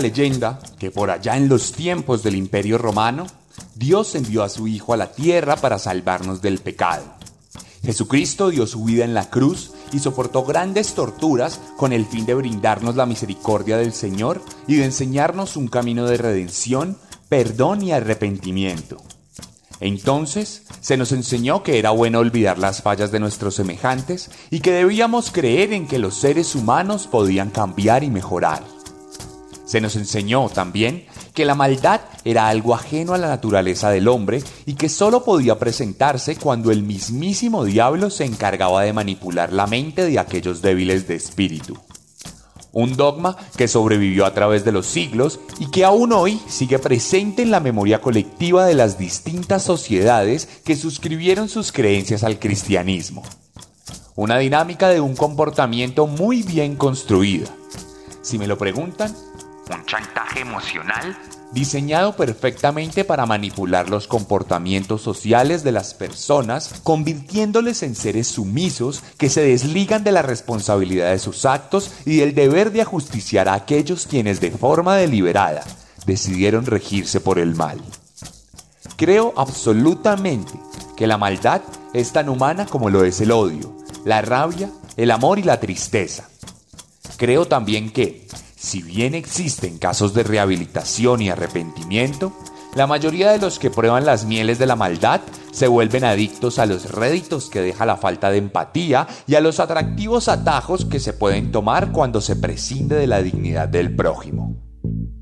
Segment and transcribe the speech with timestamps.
[0.00, 3.26] Leyenda que por allá en los tiempos del Imperio Romano,
[3.74, 7.04] Dios envió a su Hijo a la tierra para salvarnos del pecado.
[7.82, 12.34] Jesucristo dio su vida en la cruz y soportó grandes torturas con el fin de
[12.34, 16.98] brindarnos la misericordia del Señor y de enseñarnos un camino de redención,
[17.28, 18.98] perdón y arrepentimiento.
[19.80, 24.72] Entonces se nos enseñó que era bueno olvidar las fallas de nuestros semejantes y que
[24.72, 28.62] debíamos creer en que los seres humanos podían cambiar y mejorar.
[29.70, 34.42] Se nos enseñó también que la maldad era algo ajeno a la naturaleza del hombre
[34.66, 40.04] y que solo podía presentarse cuando el mismísimo diablo se encargaba de manipular la mente
[40.04, 41.78] de aquellos débiles de espíritu.
[42.72, 47.42] Un dogma que sobrevivió a través de los siglos y que aún hoy sigue presente
[47.42, 53.22] en la memoria colectiva de las distintas sociedades que suscribieron sus creencias al cristianismo.
[54.16, 57.46] Una dinámica de un comportamiento muy bien construida.
[58.20, 59.14] Si me lo preguntan,
[59.74, 61.16] un chantaje emocional
[61.52, 69.28] diseñado perfectamente para manipular los comportamientos sociales de las personas, convirtiéndoles en seres sumisos que
[69.28, 74.06] se desligan de la responsabilidad de sus actos y del deber de ajusticiar a aquellos
[74.06, 75.64] quienes de forma deliberada
[76.06, 77.80] decidieron regirse por el mal.
[78.96, 80.52] Creo absolutamente
[80.96, 81.62] que la maldad
[81.94, 83.74] es tan humana como lo es el odio,
[84.04, 86.28] la rabia, el amor y la tristeza.
[87.16, 88.26] Creo también que,
[88.60, 92.36] si bien existen casos de rehabilitación y arrepentimiento,
[92.76, 96.66] la mayoría de los que prueban las mieles de la maldad se vuelven adictos a
[96.66, 101.14] los réditos que deja la falta de empatía y a los atractivos atajos que se
[101.14, 104.62] pueden tomar cuando se prescinde de la dignidad del prójimo.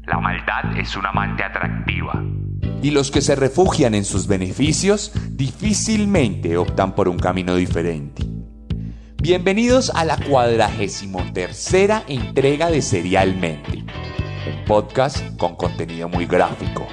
[0.02, 2.20] La maldad es una amante atractiva.
[2.82, 8.37] Y los que se refugian en sus beneficios difícilmente optan por un camino diferente.
[9.20, 16.86] Bienvenidos a la cuadragésimo tercera entrega de Serialmente, un podcast con contenido muy gráfico.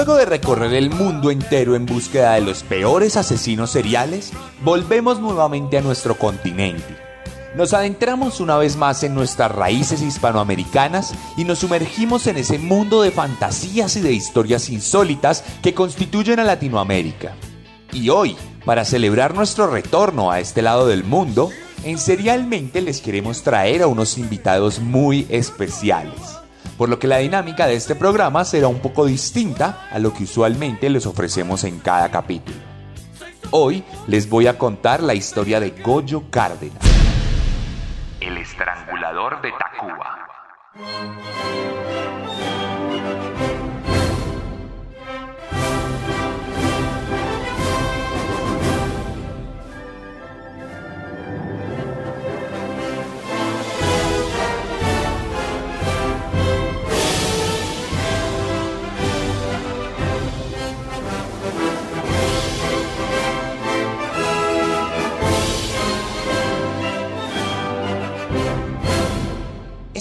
[0.00, 4.32] Luego de recorrer el mundo entero en búsqueda de los peores asesinos seriales,
[4.64, 6.96] volvemos nuevamente a nuestro continente.
[7.54, 13.02] Nos adentramos una vez más en nuestras raíces hispanoamericanas y nos sumergimos en ese mundo
[13.02, 17.34] de fantasías y de historias insólitas que constituyen a Latinoamérica.
[17.92, 21.50] Y hoy, para celebrar nuestro retorno a este lado del mundo,
[21.84, 26.39] en Serialmente les queremos traer a unos invitados muy especiales.
[26.80, 30.24] Por lo que la dinámica de este programa será un poco distinta a lo que
[30.24, 32.56] usualmente les ofrecemos en cada capítulo.
[33.50, 36.82] Hoy les voy a contar la historia de Goyo Cárdenas,
[38.18, 40.26] el estrangulador de Tacuba.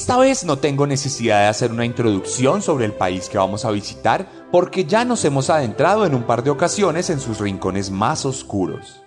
[0.09, 3.69] Esta vez no tengo necesidad de hacer una introducción sobre el país que vamos a
[3.69, 8.25] visitar porque ya nos hemos adentrado en un par de ocasiones en sus rincones más
[8.25, 9.03] oscuros.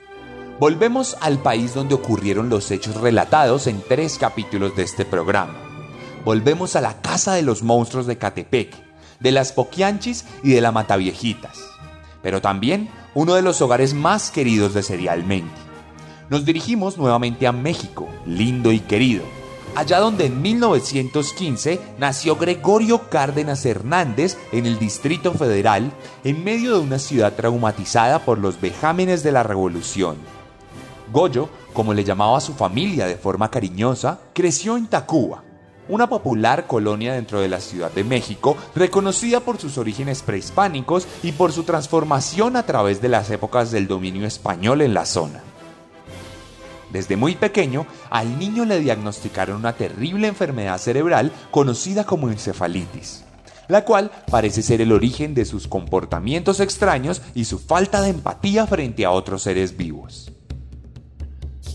[0.61, 5.57] Volvemos al país donde ocurrieron los hechos relatados en tres capítulos de este programa.
[6.25, 8.73] Volvemos a la casa de los monstruos de Catepec,
[9.19, 11.59] de las Poquianchis y de la Mataviejitas,
[12.23, 15.51] pero también uno de los hogares más queridos de Serialmente.
[16.31, 19.25] Nos dirigimos nuevamente a México, lindo y querido,
[19.75, 25.93] allá donde en 1915 nació Gregorio Cárdenas Hernández en el Distrito Federal,
[26.25, 30.17] en medio de una ciudad traumatizada por los vejámenes de la Revolución.
[31.13, 35.43] Goyo, como le llamaba a su familia de forma cariñosa, creció en Tacuba,
[35.89, 41.33] una popular colonia dentro de la Ciudad de México, reconocida por sus orígenes prehispánicos y
[41.33, 45.43] por su transformación a través de las épocas del dominio español en la zona.
[46.93, 53.25] Desde muy pequeño, al niño le diagnosticaron una terrible enfermedad cerebral conocida como encefalitis,
[53.69, 58.67] la cual parece ser el origen de sus comportamientos extraños y su falta de empatía
[58.67, 60.33] frente a otros seres vivos.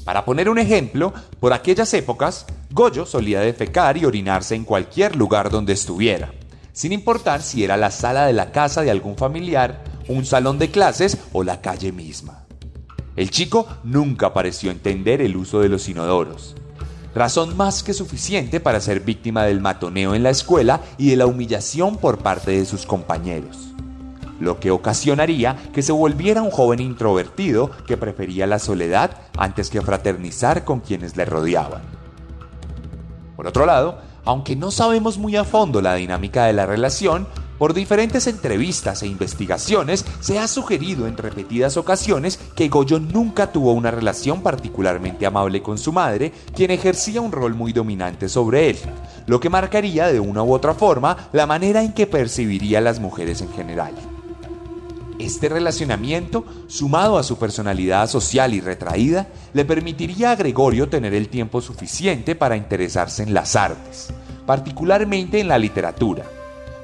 [0.05, 5.49] Para poner un ejemplo, por aquellas épocas, Goyo solía defecar y orinarse en cualquier lugar
[5.49, 6.31] donde estuviera,
[6.73, 10.69] sin importar si era la sala de la casa de algún familiar, un salón de
[10.69, 12.46] clases o la calle misma.
[13.17, 16.55] El chico nunca pareció entender el uso de los inodoros,
[17.15, 21.25] razón más que suficiente para ser víctima del matoneo en la escuela y de la
[21.25, 23.73] humillación por parte de sus compañeros,
[24.39, 29.81] lo que ocasionaría que se volviera un joven introvertido que prefería la soledad antes que
[29.81, 31.81] fraternizar con quienes le rodeaban.
[33.35, 37.73] Por otro lado, aunque no sabemos muy a fondo la dinámica de la relación, por
[37.73, 43.91] diferentes entrevistas e investigaciones se ha sugerido en repetidas ocasiones que Goyo nunca tuvo una
[43.91, 48.77] relación particularmente amable con su madre, quien ejercía un rol muy dominante sobre él,
[49.25, 52.99] lo que marcaría de una u otra forma la manera en que percibiría a las
[52.99, 53.93] mujeres en general.
[55.19, 61.27] Este relacionamiento, sumado a su personalidad social y retraída, le permitiría a Gregorio tener el
[61.27, 64.13] tiempo suficiente para interesarse en las artes,
[64.45, 66.23] particularmente en la literatura,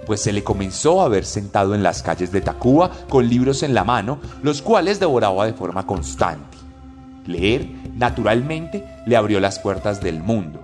[0.06, 3.74] pues se le comenzó a ver sentado en las calles de Tacuba con libros en
[3.74, 6.58] la mano, los cuales devoraba de forma constante.
[7.26, 10.60] Leer, naturalmente, le abrió las puertas del mundo,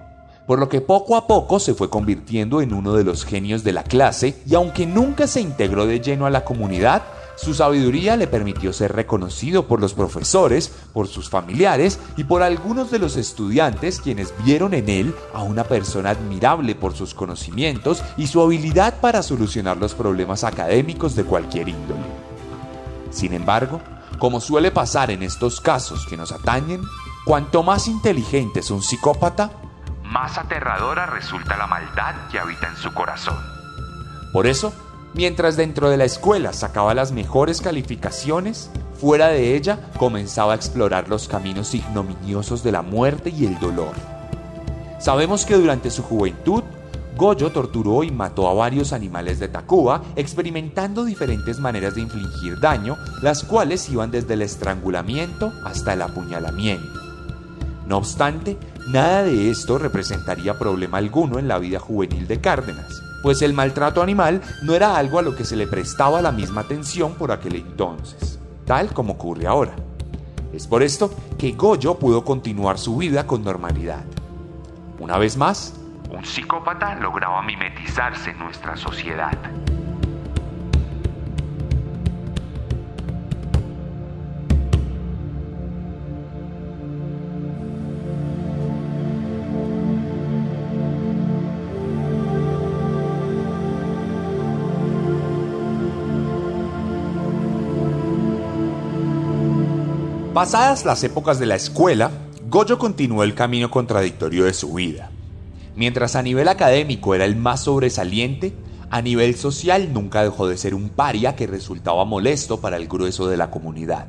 [0.46, 3.74] por lo que poco a poco se fue convirtiendo en uno de los genios de
[3.74, 7.04] la clase y aunque nunca se integró de lleno a la comunidad,
[7.42, 12.92] su sabiduría le permitió ser reconocido por los profesores, por sus familiares y por algunos
[12.92, 18.28] de los estudiantes quienes vieron en él a una persona admirable por sus conocimientos y
[18.28, 22.04] su habilidad para solucionar los problemas académicos de cualquier índole.
[23.10, 23.80] Sin embargo,
[24.18, 26.82] como suele pasar en estos casos que nos atañen,
[27.24, 29.50] cuanto más inteligente es un psicópata,
[30.04, 33.38] más aterradora resulta la maldad que habita en su corazón.
[34.34, 34.74] Por eso,
[35.14, 38.70] Mientras dentro de la escuela sacaba las mejores calificaciones,
[39.00, 43.94] fuera de ella comenzaba a explorar los caminos ignominiosos de la muerte y el dolor.
[45.00, 46.64] Sabemos que durante su juventud,
[47.18, 52.96] Goyo torturó y mató a varios animales de Tacuba, experimentando diferentes maneras de infligir daño,
[53.22, 57.00] las cuales iban desde el estrangulamiento hasta el apuñalamiento.
[57.88, 58.58] No obstante,
[58.88, 64.02] nada de esto representaría problema alguno en la vida juvenil de Cárdenas pues el maltrato
[64.02, 67.56] animal no era algo a lo que se le prestaba la misma atención por aquel
[67.56, 69.74] entonces, tal como ocurre ahora.
[70.54, 74.04] Es por esto que Goyo pudo continuar su vida con normalidad.
[75.00, 75.76] Una vez más,
[76.10, 79.38] un psicópata lograba mimetizarse en nuestra sociedad.
[100.40, 102.12] Pasadas las épocas de la escuela,
[102.48, 105.12] Goyo continuó el camino contradictorio de su vida.
[105.76, 108.54] Mientras a nivel académico era el más sobresaliente,
[108.90, 113.28] a nivel social nunca dejó de ser un paria que resultaba molesto para el grueso
[113.28, 114.08] de la comunidad.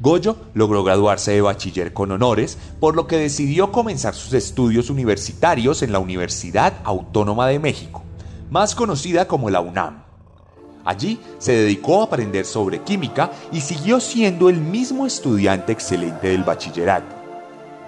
[0.00, 5.82] Goyo logró graduarse de bachiller con honores, por lo que decidió comenzar sus estudios universitarios
[5.82, 8.02] en la Universidad Autónoma de México,
[8.50, 10.09] más conocida como la UNAM.
[10.84, 16.44] Allí se dedicó a aprender sobre química y siguió siendo el mismo estudiante excelente del
[16.44, 17.14] bachillerato.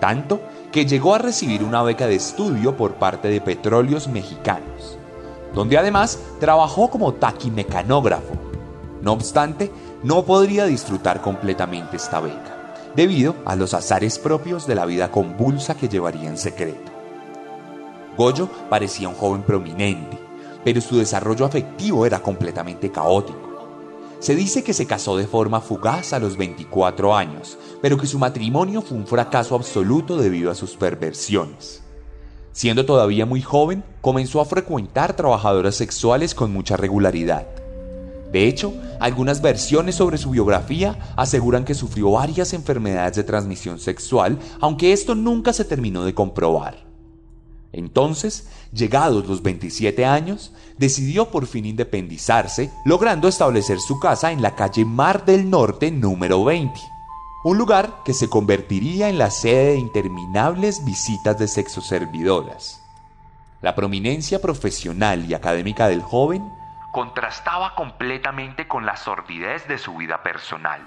[0.00, 0.40] Tanto
[0.72, 4.98] que llegó a recibir una beca de estudio por parte de Petróleos Mexicanos,
[5.54, 8.34] donde además trabajó como taquimecanógrafo.
[9.00, 9.70] No obstante,
[10.02, 15.76] no podría disfrutar completamente esta beca, debido a los azares propios de la vida convulsa
[15.76, 16.90] que llevaría en secreto.
[18.16, 20.18] Goyo parecía un joven prominente,
[20.64, 23.52] pero su desarrollo afectivo era completamente caótico.
[24.18, 28.18] Se dice que se casó de forma fugaz a los 24 años, pero que su
[28.18, 31.82] matrimonio fue un fracaso absoluto debido a sus perversiones.
[32.52, 37.46] Siendo todavía muy joven, comenzó a frecuentar trabajadoras sexuales con mucha regularidad.
[38.30, 44.38] De hecho, algunas versiones sobre su biografía aseguran que sufrió varias enfermedades de transmisión sexual,
[44.60, 46.84] aunque esto nunca se terminó de comprobar.
[47.72, 54.54] Entonces, llegados los 27 años, decidió por fin independizarse, logrando establecer su casa en la
[54.54, 56.80] calle Mar del Norte número 20,
[57.44, 62.82] un lugar que se convertiría en la sede de interminables visitas de sexoservidoras.
[63.60, 66.42] La prominencia profesional y académica del joven
[66.92, 70.84] contrastaba completamente con la sordidez de su vida personal.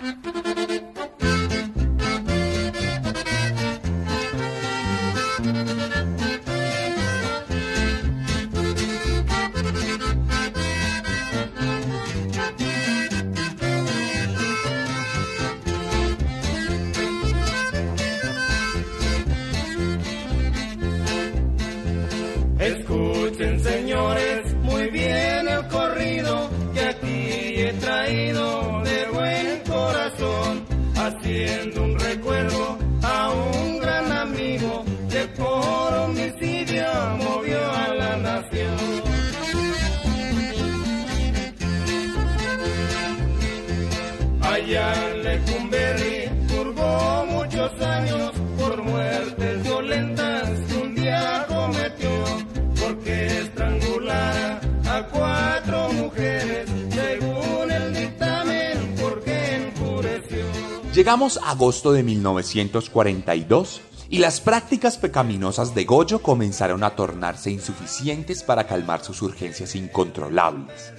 [61.06, 68.42] Llegamos a agosto de 1942 y las prácticas pecaminosas de Goyo comenzaron a tornarse insuficientes
[68.42, 70.94] para calmar sus urgencias incontrolables.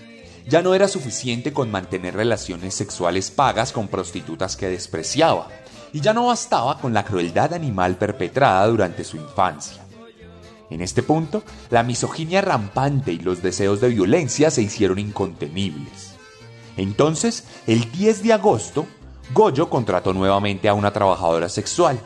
[0.46, 5.48] Ya no era suficiente con mantener relaciones sexuales pagas con prostitutas que despreciaba,
[5.92, 9.84] y ya no bastaba con la crueldad animal perpetrada durante su infancia.
[10.70, 16.14] En este punto, la misoginia rampante y los deseos de violencia se hicieron incontenibles.
[16.76, 18.86] Entonces, el 10 de agosto,
[19.34, 21.98] Goyo contrató nuevamente a una trabajadora sexual,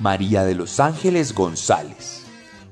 [0.00, 2.24] María de los Ángeles González,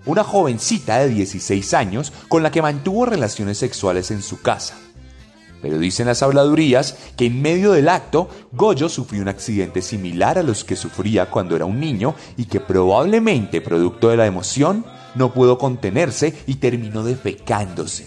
[0.05, 4.75] una jovencita de 16 años con la que mantuvo relaciones sexuales en su casa.
[5.63, 10.43] Pero dicen las habladurías que en medio del acto, Goyo sufrió un accidente similar a
[10.43, 15.33] los que sufría cuando era un niño y que probablemente, producto de la emoción, no
[15.33, 18.07] pudo contenerse y terminó defecándose.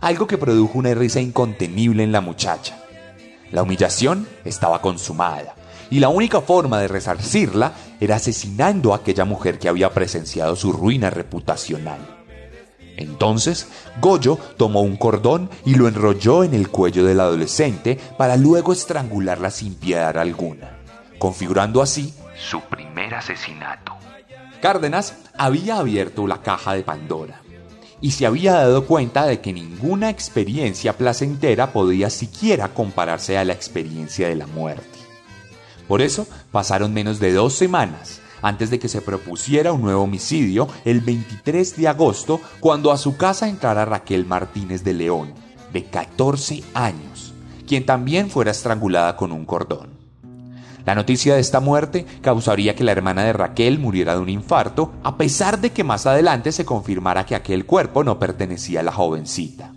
[0.00, 2.76] Algo que produjo una risa incontenible en la muchacha.
[3.52, 5.54] La humillación estaba consumada
[5.90, 10.72] y la única forma de resarcirla era asesinando a aquella mujer que había presenciado su
[10.72, 11.98] ruina reputacional.
[12.96, 13.66] Entonces,
[14.00, 19.50] Goyo tomó un cordón y lo enrolló en el cuello del adolescente para luego estrangularla
[19.50, 20.78] sin piedad alguna,
[21.18, 23.96] configurando así su primer asesinato.
[24.60, 27.40] Cárdenas había abierto la caja de Pandora
[28.00, 33.52] y se había dado cuenta de que ninguna experiencia placentera podía siquiera compararse a la
[33.52, 34.98] experiencia de la muerte.
[35.86, 40.68] Por eso pasaron menos de dos semanas antes de que se propusiera un nuevo homicidio
[40.84, 45.34] el 23 de agosto cuando a su casa entrara Raquel Martínez de León,
[45.72, 47.34] de 14 años,
[47.66, 49.99] quien también fuera estrangulada con un cordón.
[50.90, 54.92] La noticia de esta muerte causaría que la hermana de Raquel muriera de un infarto,
[55.04, 58.90] a pesar de que más adelante se confirmara que aquel cuerpo no pertenecía a la
[58.90, 59.72] jovencita.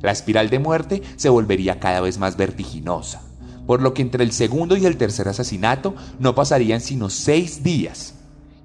[0.00, 3.20] La espiral de muerte se volvería cada vez más vertiginosa
[3.66, 8.14] por lo que entre el segundo y el tercer asesinato no pasarían sino seis días.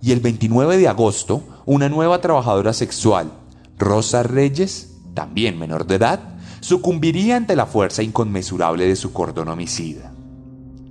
[0.01, 3.33] Y el 29 de agosto, una nueva trabajadora sexual,
[3.77, 6.21] Rosa Reyes, también menor de edad,
[6.61, 10.13] sucumbiría ante la fuerza inconmensurable de su cordón homicida.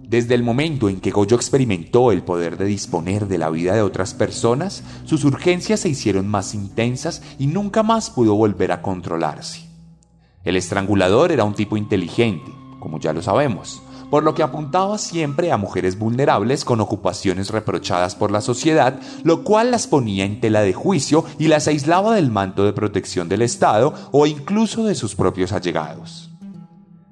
[0.08, 3.82] Desde el momento en que Goyo experimentó el poder de disponer de la vida de
[3.82, 9.68] otras personas, sus urgencias se hicieron más intensas y nunca más pudo volver a controlarse.
[10.44, 12.50] El estrangulador era un tipo inteligente,
[12.80, 18.14] como ya lo sabemos, por lo que apuntaba siempre a mujeres vulnerables con ocupaciones reprochadas
[18.14, 22.30] por la sociedad, lo cual las ponía en tela de juicio y las aislaba del
[22.30, 26.27] manto de protección del Estado o incluso de sus propios allegados.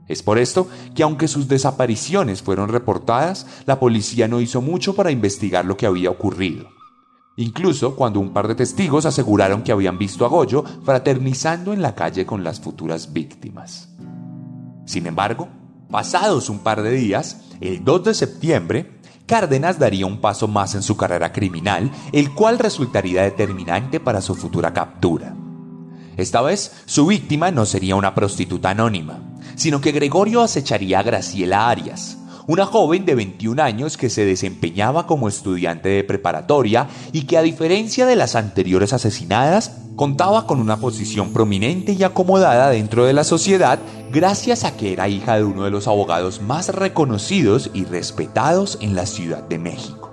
[0.08, 5.10] Es por esto que aunque sus desapariciones fueron reportadas, la policía no hizo mucho para
[5.10, 6.68] investigar lo que había ocurrido.
[7.36, 11.94] Incluso cuando un par de testigos aseguraron que habían visto a Goyo fraternizando en la
[11.94, 13.90] calle con las futuras víctimas.
[14.86, 15.48] Sin embargo,
[15.90, 18.92] Pasados un par de días, el 2 de septiembre,
[19.26, 24.34] Cárdenas daría un paso más en su carrera criminal, el cual resultaría determinante para su
[24.34, 25.34] futura captura.
[26.16, 29.20] Esta vez, su víctima no sería una prostituta anónima,
[29.56, 35.06] sino que Gregorio acecharía a Graciela Arias, una joven de 21 años que se desempeñaba
[35.06, 40.76] como estudiante de preparatoria y que a diferencia de las anteriores asesinadas, contaba con una
[40.76, 43.78] posición prominente y acomodada dentro de la sociedad
[44.12, 48.94] gracias a que era hija de uno de los abogados más reconocidos y respetados en
[48.94, 50.12] la Ciudad de México.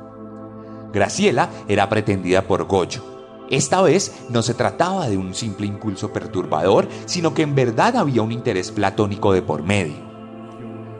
[0.93, 3.12] Graciela era pretendida por Goyo,
[3.53, 8.23] Esta vez no se trataba de un simple impulso perturbador, sino que en verdad había
[8.23, 10.11] un interés platónico de por medio.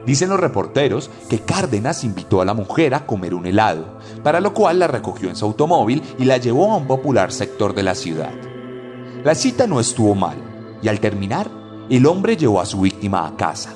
[0.05, 4.53] Dicen los reporteros que Cárdenas invitó a la mujer a comer un helado, para lo
[4.53, 7.95] cual la recogió en su automóvil y la llevó a un popular sector de la
[7.95, 8.33] ciudad.
[9.23, 10.37] La cita no estuvo mal,
[10.83, 11.49] y al terminar,
[11.89, 13.73] el hombre llevó a su víctima a casa.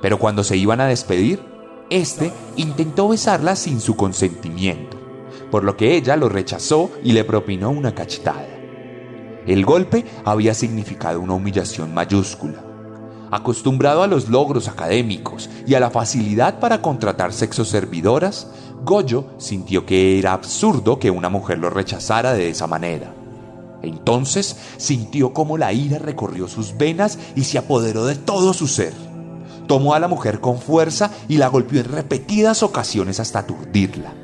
[0.00, 1.42] Pero cuando se iban a despedir,
[1.90, 4.93] este intentó besarla sin su consentimiento,
[5.54, 8.44] por lo que ella lo rechazó y le propinó una cachetada.
[9.46, 12.64] El golpe había significado una humillación mayúscula
[13.30, 18.48] Acostumbrado a los logros académicos y a la facilidad para contratar sexoservidoras,
[18.84, 23.14] Goyo sintió que era absurdo que una mujer lo rechazara de esa manera.
[23.80, 28.92] Entonces sintió como la ira recorrió sus venas y se apoderó de todo su ser.
[29.68, 34.23] Tomó a la mujer con fuerza y la golpeó en repetidas ocasiones hasta aturdirla.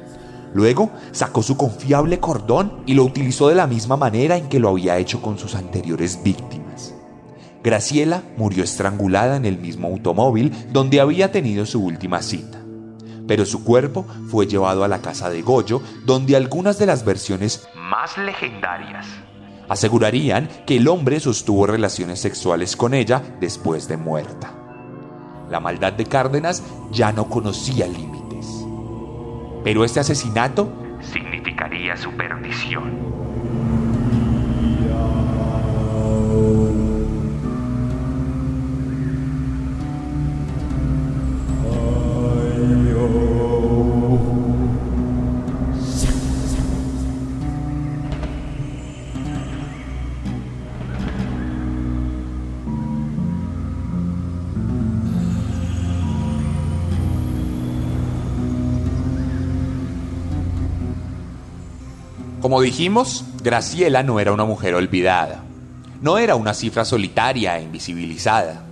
[0.52, 4.69] Luego sacó su confiable cordón y lo utilizó de la misma manera en que lo
[4.71, 6.95] había hecho con sus anteriores víctimas.
[7.62, 12.59] Graciela murió estrangulada en el mismo automóvil donde había tenido su última cita.
[13.28, 17.69] Pero su cuerpo fue llevado a la casa de Goyo, donde algunas de las versiones
[17.76, 19.07] más legendarias
[19.69, 24.52] asegurarían que el hombre sostuvo relaciones sexuales con ella después de muerta.
[25.49, 28.19] La maldad de Cárdenas ya no conocía límites.
[29.62, 33.29] Pero este asesinato significaría su perdición.
[62.50, 65.40] Como dijimos, Graciela no era una mujer olvidada.
[66.02, 68.64] No era una cifra solitaria e invisibilizada.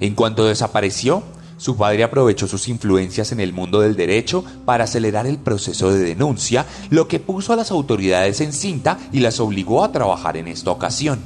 [0.00, 1.22] En cuanto desapareció,
[1.58, 5.98] su padre aprovechó sus influencias en el mundo del derecho para acelerar el proceso de
[5.98, 10.48] denuncia, lo que puso a las autoridades en cinta y las obligó a trabajar en
[10.48, 11.20] esta ocasión.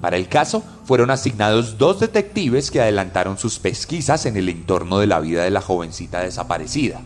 [0.00, 5.08] Para el caso, fueron asignados dos detectives que adelantaron sus pesquisas en el entorno de
[5.08, 7.00] la vida de la jovencita desaparecida.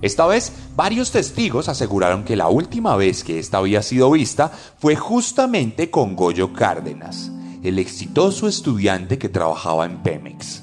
[0.00, 4.94] Esta vez, varios testigos aseguraron que la última vez que esta había sido vista fue
[4.94, 7.32] justamente con Goyo Cárdenas,
[7.64, 10.62] el exitoso estudiante que trabajaba en Pemex.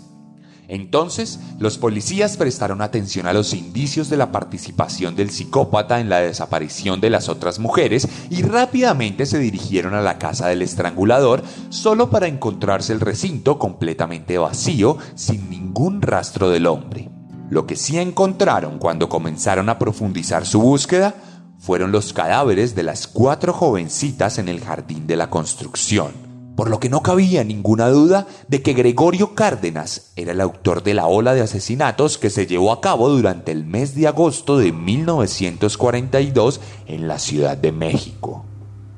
[0.67, 6.21] Entonces, los policías prestaron atención a los indicios de la participación del psicópata en la
[6.21, 12.09] desaparición de las otras mujeres y rápidamente se dirigieron a la casa del estrangulador solo
[12.09, 17.14] para encontrarse el recinto completamente vacío, sin ningún rastro del hombre.
[17.49, 21.15] Lo que sí encontraron cuando comenzaron a profundizar su búsqueda
[21.60, 26.12] fueron los cadáveres de las cuatro jovencitas en el jardín de la construcción,
[26.55, 30.95] por lo que no cabía ninguna duda de que Gregorio Cárdenas era el autor de
[30.95, 34.71] la ola de asesinatos que se llevó a cabo durante el mes de agosto de
[34.71, 38.45] 1942 en la Ciudad de México.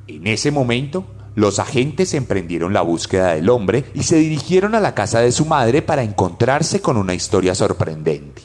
[0.08, 1.06] En ese momento,
[1.38, 5.46] los agentes emprendieron la búsqueda del hombre y se dirigieron a la casa de su
[5.46, 8.42] madre para encontrarse con una historia sorprendente.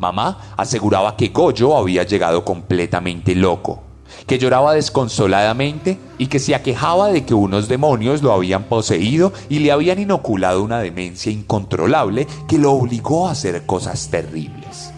[0.00, 3.84] Mamá aseguraba que Goyo había llegado completamente loco,
[4.26, 9.60] que lloraba desconsoladamente y que se aquejaba de que unos demonios lo habían poseído y
[9.60, 14.90] le habían inoculado una demencia incontrolable que lo obligó a hacer cosas terribles.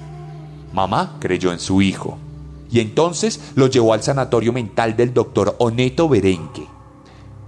[0.73, 2.17] Mamá creyó en su hijo
[2.71, 6.80] y entonces lo llevó al sanatorio mental del doctor Oneto Berenque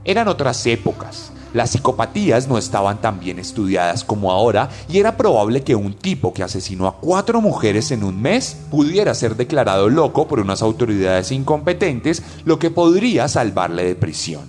[0.05, 1.33] eran otras épocas.
[1.53, 6.33] Las psicopatías no estaban tan bien estudiadas como ahora y era probable que un tipo
[6.33, 11.31] que asesinó a cuatro mujeres en un mes pudiera ser declarado loco por unas autoridades
[11.31, 14.45] incompetentes, lo que podría salvarle de prisión.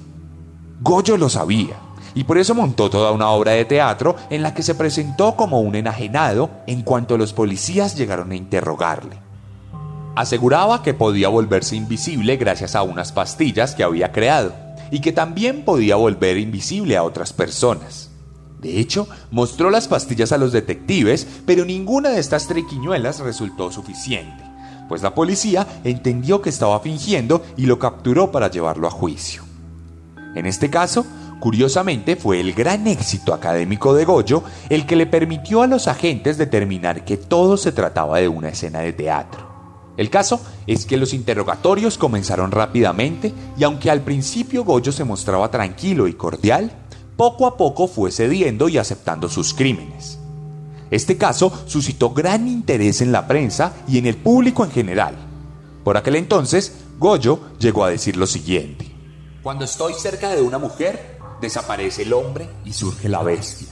[0.82, 1.76] Goyo lo sabía
[2.16, 5.60] y por eso montó toda una obra de teatro en la que se presentó como
[5.60, 9.18] un enajenado en cuanto los policías llegaron a interrogarle.
[10.16, 14.63] Aseguraba que podía volverse invisible gracias a unas pastillas que había creado
[14.94, 18.12] y que también podía volver invisible a otras personas.
[18.62, 24.44] De hecho, mostró las pastillas a los detectives, pero ninguna de estas triquiñuelas resultó suficiente,
[24.88, 29.42] pues la policía entendió que estaba fingiendo y lo capturó para llevarlo a juicio.
[30.36, 31.08] En este caso,
[31.40, 36.38] curiosamente, fue el gran éxito académico de Goyo el que le permitió a los agentes
[36.38, 39.53] determinar que todo se trataba de una escena de teatro.
[39.96, 45.52] El caso es que los interrogatorios comenzaron rápidamente y aunque al principio Goyo se mostraba
[45.52, 46.72] tranquilo y cordial,
[47.16, 50.18] poco a poco fue cediendo y aceptando sus crímenes.
[50.90, 55.16] Este caso suscitó gran interés en la prensa y en el público en general.
[55.84, 58.92] Por aquel entonces, Goyo llegó a decir lo siguiente.
[59.44, 63.68] Cuando estoy cerca de una mujer, desaparece el hombre y surge la bestia.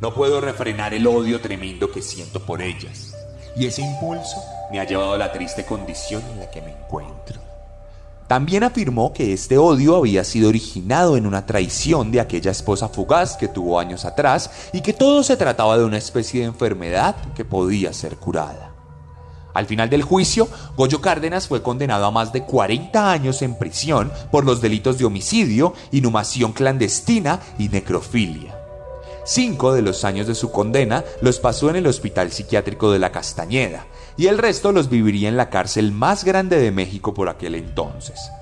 [0.00, 3.14] No puedo refrenar el odio tremendo que siento por ellas.
[3.56, 4.36] Y ese impulso
[4.70, 7.40] me ha llevado a la triste condición en la que me encuentro.
[8.28, 13.38] También afirmó que este odio había sido originado en una traición de aquella esposa fugaz
[13.38, 17.46] que tuvo años atrás y que todo se trataba de una especie de enfermedad que
[17.46, 18.74] podía ser curada.
[19.54, 24.12] Al final del juicio, Goyo Cárdenas fue condenado a más de 40 años en prisión
[24.30, 28.54] por los delitos de homicidio, inhumación clandestina y necrofilia.
[29.24, 33.10] Cinco de los años de su condena los pasó en el Hospital Psiquiátrico de la
[33.10, 33.86] Castañeda
[34.18, 38.32] y el resto los viviría en la cárcel más grande de México por aquel entonces,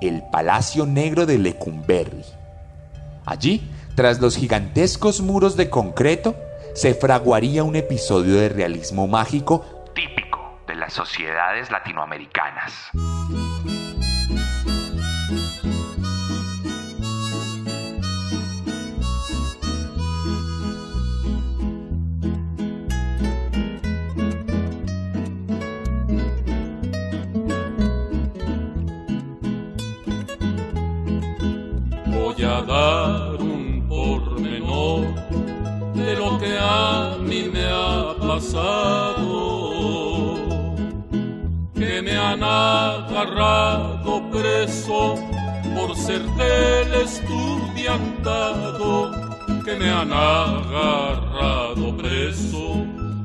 [0.00, 2.24] el Palacio Negro de Lecumberri.
[3.26, 6.36] Allí, tras los gigantescos muros de concreto,
[6.74, 12.90] se fraguaría un episodio de realismo mágico típico de las sociedades latinoamericanas.
[32.64, 35.06] Dar un pormenor
[35.94, 39.64] de lo que a mí me ha pasado.
[41.74, 45.14] Que me han agarrado preso
[45.74, 49.10] por ser del estudiantado.
[49.64, 52.84] Que me han agarrado preso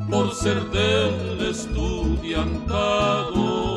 [0.09, 3.69] por ser del estudiantado.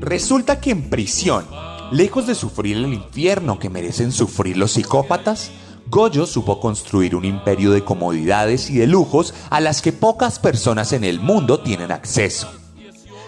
[0.00, 1.44] Resulta que en prisión,
[1.90, 5.50] lejos de sufrir el infierno que merecen sufrir los psicópatas,
[5.88, 10.92] Goyo supo construir un imperio de comodidades y de lujos a las que pocas personas
[10.92, 12.48] en el mundo tienen acceso.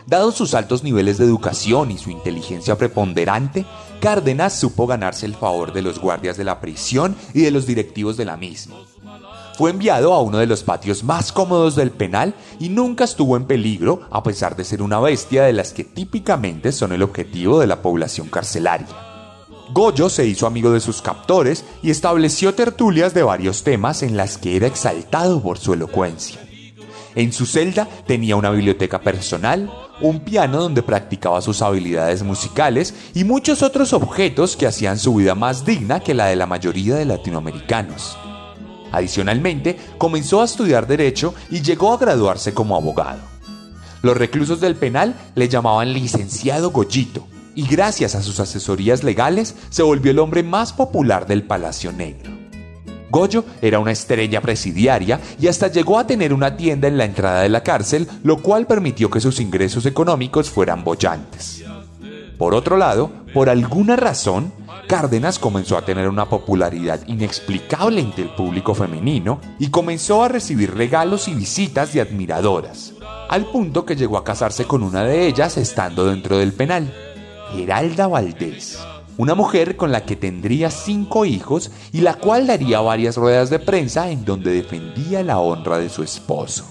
[0.07, 3.67] Dados sus altos niveles de educación y su inteligencia preponderante,
[4.01, 8.17] Cárdenas supo ganarse el favor de los guardias de la prisión y de los directivos
[8.17, 8.77] de la misma.
[9.57, 13.47] Fue enviado a uno de los patios más cómodos del penal y nunca estuvo en
[13.47, 17.67] peligro a pesar de ser una bestia de las que típicamente son el objetivo de
[17.67, 18.87] la población carcelaria.
[19.73, 24.37] Goyo se hizo amigo de sus captores y estableció tertulias de varios temas en las
[24.37, 26.39] que era exaltado por su elocuencia.
[27.15, 33.25] En su celda tenía una biblioteca personal, un piano donde practicaba sus habilidades musicales y
[33.25, 37.07] muchos otros objetos que hacían su vida más digna que la de la mayoría de
[37.07, 38.19] latinoamericanos.
[38.97, 43.21] Adicionalmente, comenzó a estudiar derecho y llegó a graduarse como abogado.
[44.01, 49.83] Los reclusos del penal le llamaban licenciado Goyito y gracias a sus asesorías legales se
[49.83, 52.33] volvió el hombre más popular del Palacio Negro.
[53.11, 57.43] Goyo era una estrella presidiaria y hasta llegó a tener una tienda en la entrada
[57.43, 61.63] de la cárcel, lo cual permitió que sus ingresos económicos fueran bollantes.
[62.39, 64.53] Por otro lado, por alguna razón,
[64.87, 70.75] Cárdenas comenzó a tener una popularidad inexplicable entre el público femenino y comenzó a recibir
[70.75, 72.93] regalos y visitas de admiradoras,
[73.29, 76.95] al punto que llegó a casarse con una de ellas estando dentro del penal,
[77.53, 78.79] Geralda Valdés,
[79.17, 83.59] una mujer con la que tendría cinco hijos y la cual daría varias ruedas de
[83.59, 86.65] prensa en donde defendía la honra de su esposo.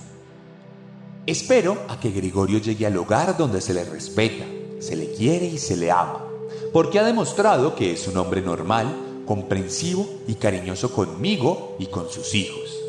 [1.26, 4.46] Espero a que Gregorio llegue al hogar donde se le respeta,
[4.80, 6.25] se le quiere y se le ama
[6.72, 12.34] porque ha demostrado que es un hombre normal, comprensivo y cariñoso conmigo y con sus
[12.36, 12.80] hijos.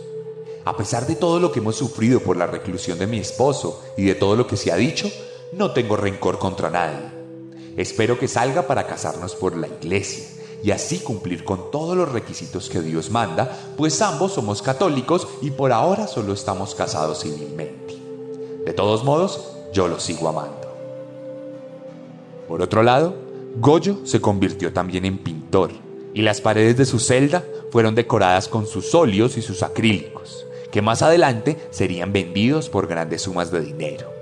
[0.65, 4.05] A pesar de todo lo que hemos sufrido por la reclusión de mi esposo y
[4.05, 5.11] de todo lo que se ha dicho,
[5.53, 7.17] no tengo rencor contra nadie.
[7.77, 10.27] Espero que salga para casarnos por la iglesia
[10.63, 15.53] y así cumplir con todos los requisitos que Dios manda, pues ambos somos católicos y
[15.53, 17.97] por ahora solo estamos casados civilmente.
[18.65, 20.67] De todos modos, yo lo sigo amando.
[22.49, 23.15] Por otro lado,
[23.59, 25.71] Goyo se convirtió también en pintor
[26.13, 30.83] y las paredes de su celda fueron decoradas con sus óleos y sus acrílicos, que
[30.83, 34.13] más adelante serían vendidos por grandes sumas de dinero.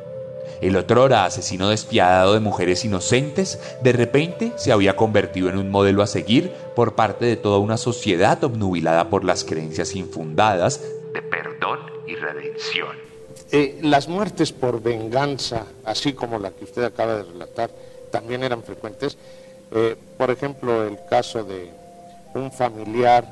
[0.61, 6.05] El otrora asesino despiadado de mujeres inocentes, de repente se había convertido en un modelo
[6.05, 10.81] a seguir por parte de toda una sociedad obnubilada por las creencias infundadas
[11.13, 12.97] de perdón y redención.
[13.51, 17.71] Eh, las muertes por venganza, así como la que usted acaba de relatar,
[18.15, 19.19] también eran frecuentes.
[19.73, 21.69] Eh, por ejemplo, el caso de
[22.37, 23.27] un familiar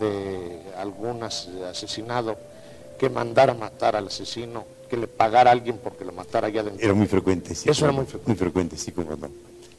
[0.00, 2.36] de algún asesinado
[2.98, 6.84] que mandara matar al asesino, que le pagara a alguien porque lo matara allá dentro.
[6.84, 7.70] Era muy frecuente, sí.
[7.70, 8.28] Eso era muy frecuente.
[8.28, 9.28] Muy frecuente, sí, como no.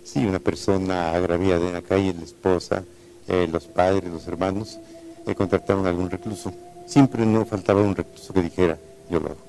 [0.06, 2.86] Sí, una persona agraviada en la calle, la esposa,
[3.28, 4.80] eh, los padres, los hermanos,
[5.28, 6.54] eh, contrataron a algún recluso.
[6.86, 8.78] Siempre no faltaba un recluso que dijera,
[9.10, 9.44] yo lo hago.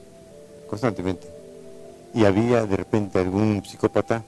[0.68, 1.28] Constantemente.
[2.12, 4.24] Y había de repente algún psicópata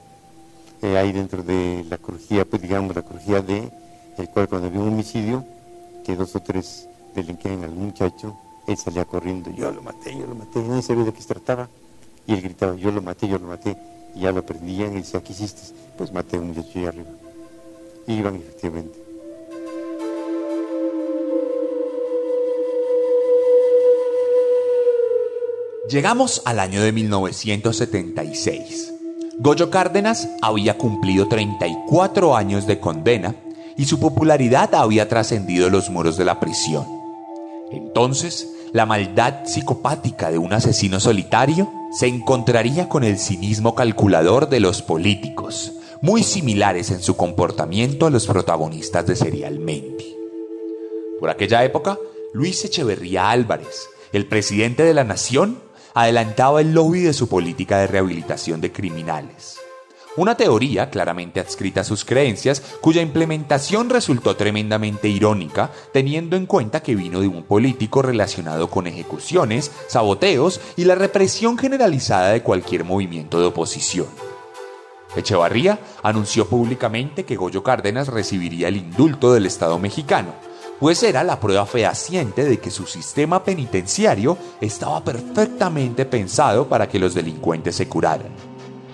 [0.83, 3.71] eh, hay dentro de la crujía, pues digamos, la crujía de,
[4.17, 5.45] el cual cuando había un homicidio,
[6.05, 8.37] que dos o tres delinquían al muchacho,
[8.67, 11.69] él salía corriendo, yo lo maté, yo lo maté, nadie sabía de qué se trataba.
[12.27, 13.77] Y él gritaba, yo lo maté, yo lo maté.
[14.15, 15.63] Y ya lo prendían y decía, ¿qué hiciste?
[15.97, 17.09] Pues maté a un muchacho ahí arriba.
[18.07, 18.99] Y iban efectivamente.
[25.89, 28.98] Llegamos al año de 1976.
[29.41, 33.37] Goyo Cárdenas había cumplido 34 años de condena
[33.77, 36.85] y su popularidad había trascendido los muros de la prisión.
[37.71, 44.59] Entonces, la maldad psicopática de un asesino solitario se encontraría con el cinismo calculador de
[44.59, 45.73] los políticos,
[46.03, 50.05] muy similares en su comportamiento a los protagonistas de Serialmente.
[51.21, 51.97] Por aquella época,
[52.33, 55.61] Luis Echeverría Álvarez, el presidente de la nación,
[56.01, 59.59] adelantaba el lobby de su política de rehabilitación de criminales.
[60.17, 66.85] Una teoría claramente adscrita a sus creencias, cuya implementación resultó tremendamente irónica, teniendo en cuenta
[66.85, 72.85] que vino de un político relacionado con ejecuciones, saboteos y la represión generalizada de cualquier
[72.85, 74.07] movimiento de oposición.
[75.17, 80.35] Echevarría anunció públicamente que Goyo Cárdenas recibiría el indulto del Estado mexicano,
[80.81, 86.99] pues era la prueba fehaciente de que su sistema penitenciario estaba perfectamente pensado para que
[86.99, 88.33] los delincuentes se curaran.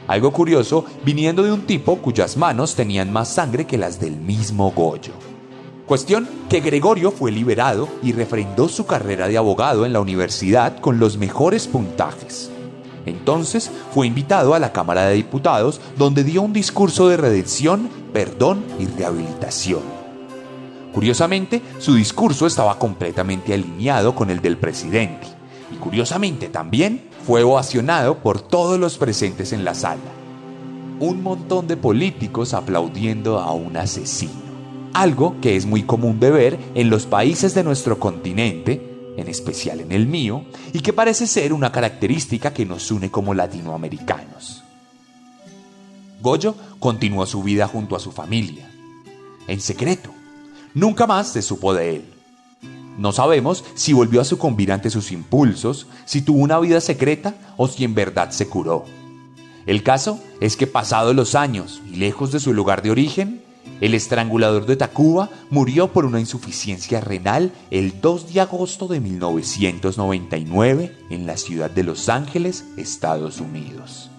[0.06, 4.70] Algo curioso viniendo de un tipo cuyas manos tenían más sangre que las del mismo
[4.70, 5.12] Goyo.
[5.86, 10.98] Cuestión que Gregorio fue liberado y refrendó su carrera de abogado en la universidad con
[10.98, 12.50] los mejores puntajes.
[13.06, 18.64] Entonces fue invitado a la Cámara de Diputados donde dio un discurso de redención, perdón
[18.78, 20.03] y rehabilitación.
[20.94, 25.26] Curiosamente, su discurso estaba completamente alineado con el del presidente
[25.72, 30.00] y curiosamente también fue ovacionado por todos los presentes en la sala.
[31.00, 34.44] Un montón de políticos aplaudiendo a un asesino.
[34.92, 39.80] Algo que es muy común de ver en los países de nuestro continente, en especial
[39.80, 44.62] en el mío, y que parece ser una característica que nos une como latinoamericanos.
[46.22, 48.70] Goyo continuó su vida junto a su familia,
[49.48, 50.11] en secreto,
[50.74, 52.04] Nunca más se supo de él.
[52.98, 57.68] No sabemos si volvió a sucumbir ante sus impulsos, si tuvo una vida secreta o
[57.68, 58.84] si en verdad se curó.
[59.66, 63.40] El caso es que pasados los años y lejos de su lugar de origen,
[63.80, 70.96] el estrangulador de Tacuba murió por una insuficiencia renal el 2 de agosto de 1999
[71.10, 74.10] en la ciudad de Los Ángeles, Estados Unidos.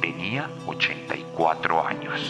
[0.00, 2.20] Tenía 84 años.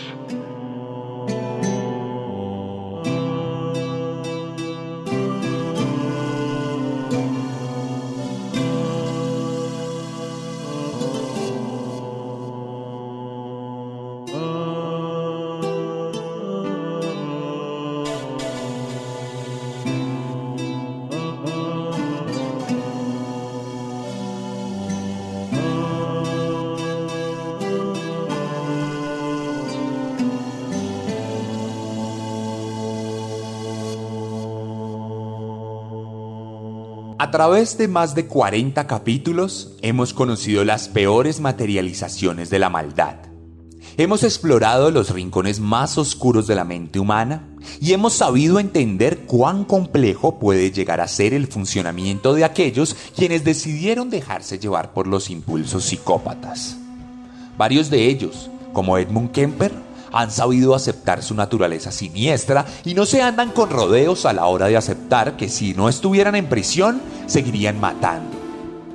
[37.31, 43.19] A través de más de 40 capítulos hemos conocido las peores materializaciones de la maldad.
[43.97, 47.47] Hemos explorado los rincones más oscuros de la mente humana
[47.81, 53.45] y hemos sabido entender cuán complejo puede llegar a ser el funcionamiento de aquellos quienes
[53.45, 56.79] decidieron dejarse llevar por los impulsos psicópatas.
[57.57, 59.71] Varios de ellos, como Edmund Kemper,
[60.13, 64.67] han sabido aceptar su naturaleza siniestra y no se andan con rodeos a la hora
[64.67, 68.41] de aceptar que si no estuvieran en prisión, seguirían matando.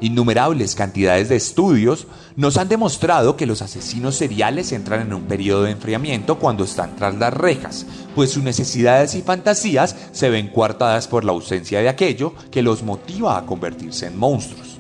[0.01, 5.63] Innumerables cantidades de estudios nos han demostrado que los asesinos seriales entran en un periodo
[5.63, 11.08] de enfriamiento cuando están tras las rejas, pues sus necesidades y fantasías se ven coartadas
[11.08, 14.78] por la ausencia de aquello que los motiva a convertirse en monstruos.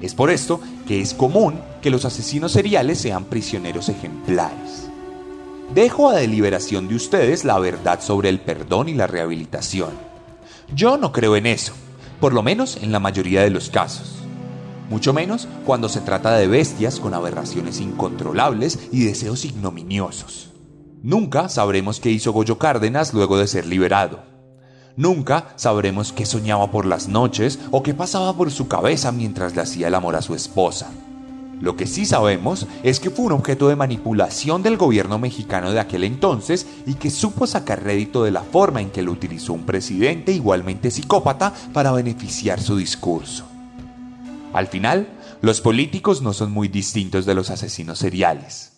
[0.00, 4.91] Es por esto que es común que los asesinos seriales sean prisioneros ejemplares.
[5.74, 9.92] Dejo a deliberación de ustedes la verdad sobre el perdón y la rehabilitación.
[10.74, 11.72] Yo no creo en eso,
[12.20, 14.16] por lo menos en la mayoría de los casos.
[14.90, 20.50] Mucho menos cuando se trata de bestias con aberraciones incontrolables y deseos ignominiosos.
[21.02, 24.24] Nunca sabremos qué hizo Goyo Cárdenas luego de ser liberado.
[24.96, 29.62] Nunca sabremos qué soñaba por las noches o qué pasaba por su cabeza mientras le
[29.62, 30.90] hacía el amor a su esposa.
[31.62, 35.78] Lo que sí sabemos es que fue un objeto de manipulación del gobierno mexicano de
[35.78, 39.64] aquel entonces y que supo sacar rédito de la forma en que lo utilizó un
[39.64, 43.44] presidente igualmente psicópata para beneficiar su discurso.
[44.52, 45.06] Al final,
[45.40, 48.72] los políticos no son muy distintos de los asesinos seriales.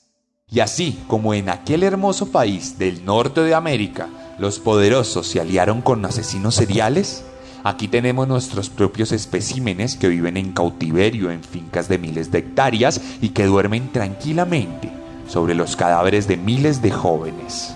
[0.51, 5.81] Y así como en aquel hermoso país del norte de América los poderosos se aliaron
[5.81, 7.25] con asesinos seriales,
[7.64, 13.00] aquí tenemos nuestros propios especímenes que viven en cautiverio en fincas de miles de hectáreas
[13.20, 14.92] y que duermen tranquilamente
[15.27, 17.74] sobre los cadáveres de miles de jóvenes.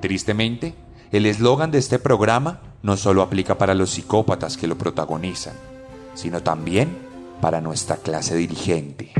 [0.00, 0.74] Tristemente,
[1.10, 5.54] el eslogan de este programa no solo aplica para los psicópatas que lo protagonizan,
[6.14, 6.96] sino también
[7.40, 9.12] para nuestra clase dirigente.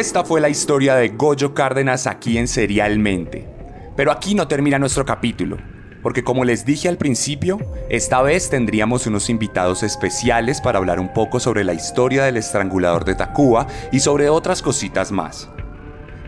[0.00, 3.46] Esta fue la historia de Goyo Cárdenas aquí en Serialmente.
[3.96, 5.58] Pero aquí no termina nuestro capítulo,
[6.02, 7.58] porque como les dije al principio,
[7.90, 13.04] esta vez tendríamos unos invitados especiales para hablar un poco sobre la historia del estrangulador
[13.04, 15.50] de Tacuba y sobre otras cositas más.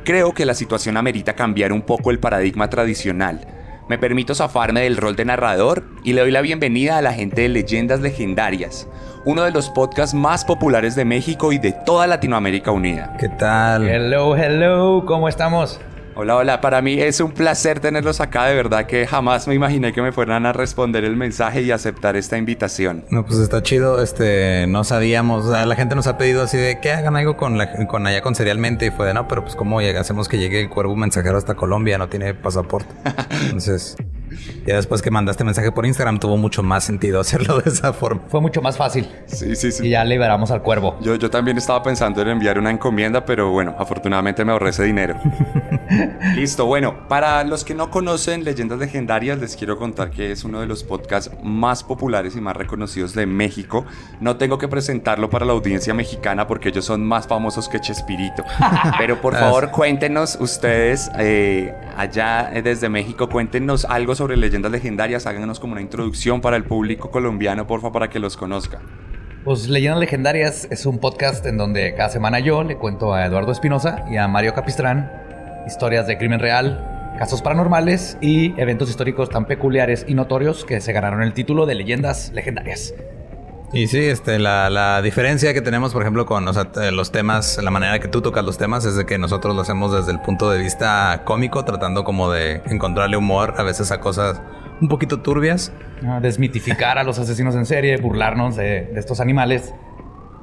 [0.04, 3.51] Creo que la situación amerita cambiar un poco el paradigma tradicional.
[3.88, 7.42] Me permito zafarme del rol de narrador y le doy la bienvenida a la gente
[7.42, 8.88] de Leyendas Legendarias,
[9.24, 13.16] uno de los podcasts más populares de México y de toda Latinoamérica Unida.
[13.18, 13.88] ¿Qué tal?
[13.88, 15.80] Hello, hello, ¿cómo estamos?
[16.14, 19.94] Hola, hola, para mí es un placer tenerlos acá, de verdad que jamás me imaginé
[19.94, 23.06] que me fueran a responder el mensaje y aceptar esta invitación.
[23.08, 26.92] No, pues está chido, este, no sabíamos, la gente nos ha pedido así de que
[26.92, 29.80] hagan algo con, la, con allá con Serialmente y fue de no, pero pues cómo
[29.80, 32.92] hacemos que llegue el cuervo mensajero hasta Colombia, no tiene pasaporte.
[33.44, 33.96] Entonces,
[34.66, 38.22] ya después que mandaste mensaje por Instagram tuvo mucho más sentido hacerlo de esa forma.
[38.28, 39.08] Fue mucho más fácil.
[39.26, 39.88] Sí, sí, Y sí.
[39.90, 40.96] ya liberamos al cuervo.
[41.00, 44.84] Yo, yo también estaba pensando en enviar una encomienda, pero bueno, afortunadamente me ahorré ese
[44.84, 45.16] dinero.
[46.34, 50.60] Listo, bueno, para los que no conocen Leyendas Legendarias, les quiero contar que es uno
[50.60, 53.84] de los podcasts más populares y más reconocidos de México.
[54.20, 58.44] No tengo que presentarlo para la audiencia mexicana porque ellos son más famosos que Chespirito.
[58.98, 65.26] Pero por favor, cuéntenos ustedes eh, allá eh, desde México, cuéntenos algo sobre Leyendas Legendarias,
[65.26, 68.80] háganos como una introducción para el público colombiano, porfa, para que los conozca.
[69.44, 73.52] Pues Leyendas Legendarias es un podcast en donde cada semana yo le cuento a Eduardo
[73.52, 75.22] Espinosa y a Mario Capistrán
[75.66, 80.92] historias de crimen real, casos paranormales y eventos históricos tan peculiares y notorios que se
[80.92, 82.94] ganaron el título de Leyendas Legendarias.
[83.74, 87.58] Y sí, este, la, la diferencia que tenemos, por ejemplo, con o sea, los temas,
[87.62, 90.20] la manera que tú tocas los temas es de que nosotros lo hacemos desde el
[90.20, 94.42] punto de vista cómico, tratando como de encontrarle humor a veces a cosas
[94.82, 95.72] un poquito turbias.
[96.02, 96.20] ¿no?
[96.20, 99.72] Desmitificar a los asesinos en serie, burlarnos de, de estos animales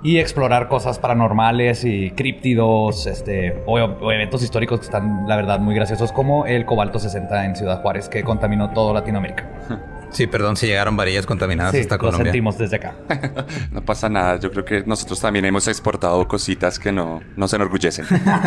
[0.02, 5.60] y explorar cosas paranormales y críptidos este, o, o eventos históricos que están, la verdad,
[5.60, 9.48] muy graciosos, como el cobalto 60 en Ciudad Juárez, que contaminó todo Latinoamérica.
[10.12, 12.26] Sí, perdón si llegaron varillas contaminadas Sí, hasta lo Colombia.
[12.26, 12.96] sentimos desde acá.
[13.72, 17.56] No pasa nada, yo creo que nosotros también hemos exportado cositas que no, no se
[17.58, 18.06] enorgullecen.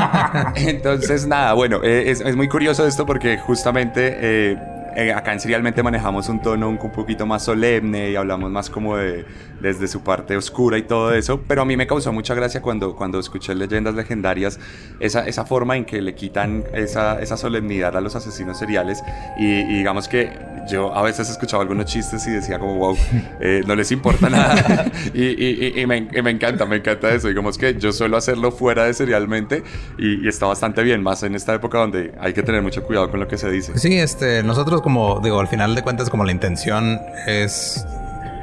[0.56, 4.58] Entonces, nada, bueno, eh, es, es muy curioso esto porque justamente eh,
[4.96, 8.70] eh, acá en Serialmente manejamos un tono un, un poquito más solemne y hablamos más
[8.70, 9.24] como de
[9.60, 12.96] desde su parte oscura y todo eso, pero a mí me causó mucha gracia cuando,
[12.96, 14.58] cuando escuché Leyendas Legendarias,
[14.98, 19.02] esa, esa forma en que le quitan esa, esa solemnidad a los asesinos seriales
[19.38, 20.32] y, y digamos que
[20.68, 22.96] yo a veces escuchaba algunos chistes y decía como, wow,
[23.40, 27.28] eh, no les importa nada y, y- y- me, y me encanta, me encanta eso,
[27.28, 29.62] digamos que yo suelo hacerlo fuera de serialmente
[29.96, 33.10] y, y está bastante bien, más en esta época donde hay que tener mucho cuidado
[33.10, 33.78] con lo que se dice.
[33.78, 37.86] Sí, este, nosotros como, digo, al final de cuentas, como la intención es.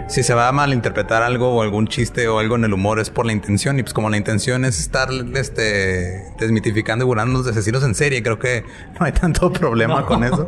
[0.08, 3.12] Si se va a malinterpretar algo o algún chiste o algo en el humor es
[3.12, 7.52] por la intención y pues como la intención es estar este desmitificando y burlándonos de
[7.52, 8.63] asesinos en serie, creo que
[8.99, 10.47] no hay tanto problema con eso.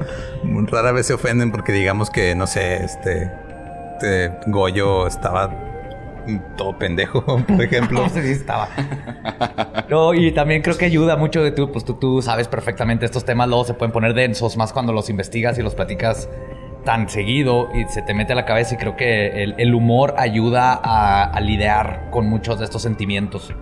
[0.66, 3.32] Rara vez se ofenden porque digamos que, no sé, este,
[3.94, 5.71] este Goyo estaba
[6.58, 8.04] todo pendejo, por ejemplo.
[8.04, 8.70] No sé si estaba.
[9.90, 13.26] No, y también creo que ayuda mucho de tú, pues tú, tú sabes perfectamente estos
[13.26, 16.30] temas, luego se pueden poner densos, más cuando los investigas y los platicas
[16.86, 20.74] tan seguido y se te mete a la cabeza y creo que el, humor ayuda
[20.74, 23.54] a, a lidiar con muchos de estos sentimientos.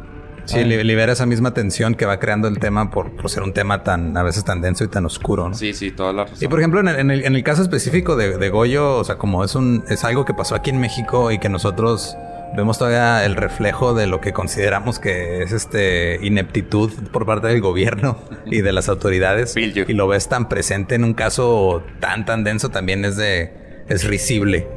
[0.50, 3.54] Sí, li- libera esa misma tensión que va creando el tema por, por ser un
[3.54, 5.56] tema tan, a veces tan denso y tan oscuro, ¿no?
[5.56, 6.38] Sí, sí, toda la razón.
[6.42, 9.04] Y por ejemplo, en el, en el- en el caso específico de, de Goyo, o
[9.04, 12.16] sea, como es un es algo que pasó aquí en México y que nosotros
[12.56, 17.62] vemos todavía el reflejo de lo que consideramos que es este ineptitud por parte del
[17.62, 22.44] gobierno y de las autoridades y lo ves tan presente en un caso tan tan
[22.44, 23.54] denso también es de
[23.88, 24.68] es risible.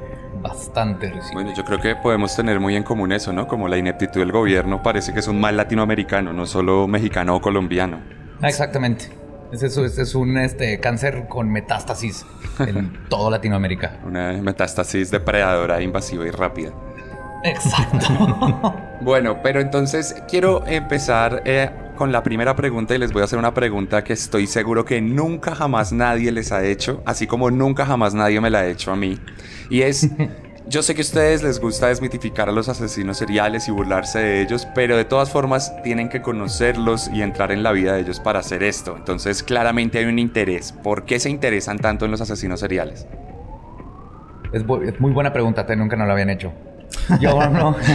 [0.43, 1.13] Bastante.
[1.33, 3.47] Bueno, yo creo que podemos tener muy en común eso, ¿no?
[3.47, 7.41] Como la ineptitud del gobierno parece que es un mal latinoamericano, no solo mexicano o
[7.41, 8.01] colombiano.
[8.41, 9.09] Ah, Exactamente.
[9.53, 12.25] Es, eso, es, es un este, cáncer con metástasis
[12.59, 14.01] en toda Latinoamérica.
[14.05, 16.73] Una metástasis depredadora, invasiva y rápida.
[17.45, 18.77] Exacto.
[19.03, 23.37] Bueno, pero entonces quiero empezar eh, con la primera pregunta y les voy a hacer
[23.37, 27.85] una pregunta que estoy seguro que nunca jamás nadie les ha hecho, así como nunca
[27.85, 29.19] jamás nadie me la ha hecho a mí.
[29.71, 30.09] Y es,
[30.69, 34.43] yo sé que a ustedes les gusta desmitificar a los asesinos seriales y burlarse de
[34.43, 38.21] ellos, pero de todas formas tienen que conocerlos y entrar en la vida de ellos
[38.21, 38.95] para hacer esto.
[38.97, 40.71] Entonces claramente hay un interés.
[40.71, 43.09] ¿Por qué se interesan tanto en los asesinos seriales?
[44.53, 46.53] es, bu- es muy buena pregunta, te nunca no la habían hecho.
[47.21, 47.77] Yo no.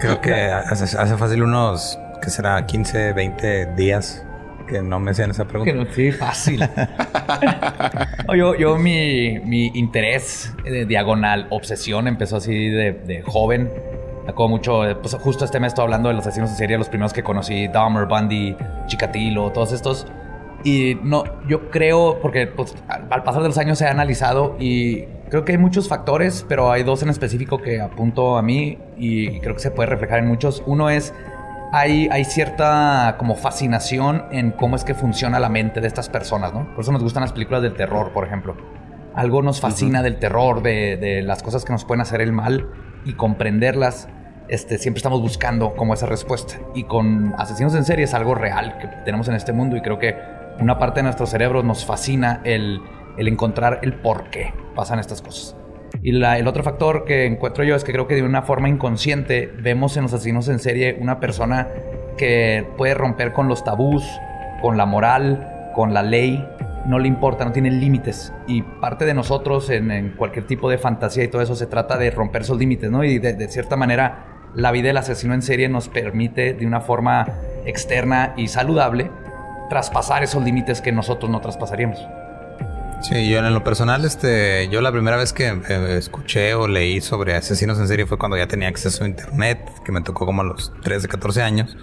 [0.00, 2.64] Creo que hace, hace fácil unos, ¿qué será?
[2.66, 4.22] 15, 20 días
[4.68, 5.72] que no me hacían esa Que pregunta.
[5.74, 6.68] no, sí, fácil.
[8.26, 13.70] No, yo, yo mi, mi interés de diagonal, obsesión, empezó así de, de joven.
[14.24, 16.76] Me acuerdo mucho, eh, pues justo este mes estoy hablando de los asesinos en serie,
[16.76, 20.08] los primeros que conocí, Dahmer, Bundy, Chikatilo, todos estos.
[20.64, 24.56] Y no, yo creo, porque pues, al, al pasar de los años se ha analizado
[24.58, 28.78] y creo que hay muchos factores, pero hay dos en específico que apunto a mí
[28.96, 30.62] y creo que se puede reflejar en muchos.
[30.66, 31.12] Uno es
[31.72, 36.52] hay, hay cierta como fascinación en cómo es que funciona la mente de estas personas,
[36.52, 36.72] ¿no?
[36.74, 38.56] Por eso nos gustan las películas del terror, por ejemplo.
[39.14, 42.68] Algo nos fascina del terror, de, de las cosas que nos pueden hacer el mal
[43.04, 44.08] y comprenderlas.
[44.48, 46.56] Este, siempre estamos buscando como esa respuesta.
[46.74, 49.98] Y con asesinos en serie es algo real que tenemos en este mundo y creo
[49.98, 50.16] que
[50.60, 52.80] una parte de nuestro cerebro nos fascina el,
[53.16, 55.56] el encontrar el por qué pasan estas cosas.
[56.02, 59.50] Y el otro factor que encuentro yo es que creo que de una forma inconsciente
[59.58, 61.68] vemos en los asesinos en serie una persona
[62.16, 64.04] que puede romper con los tabús,
[64.60, 66.46] con la moral, con la ley,
[66.86, 68.32] no le importa, no tiene límites.
[68.46, 71.98] Y parte de nosotros en, en cualquier tipo de fantasía y todo eso se trata
[71.98, 73.04] de romper esos límites, ¿no?
[73.04, 76.80] Y de, de cierta manera la vida del asesino en serie nos permite de una
[76.80, 77.26] forma
[77.66, 79.10] externa y saludable
[79.68, 81.98] traspasar esos límites que nosotros no traspasaríamos.
[83.08, 87.00] Sí, yo en lo personal, este, yo la primera vez que eh, escuché o leí
[87.00, 90.42] sobre asesinos en serie fue cuando ya tenía acceso a internet, que me tocó como
[90.42, 91.76] a los 13, 14 años.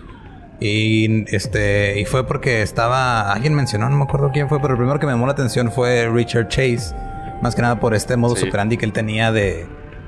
[0.60, 4.78] Y este, y fue porque estaba, alguien mencionó, no me acuerdo quién fue, pero el
[4.78, 6.94] primero que me llamó la atención fue Richard Chase,
[7.42, 8.48] más que nada por este modus Sí.
[8.50, 9.66] operandi que él tenía de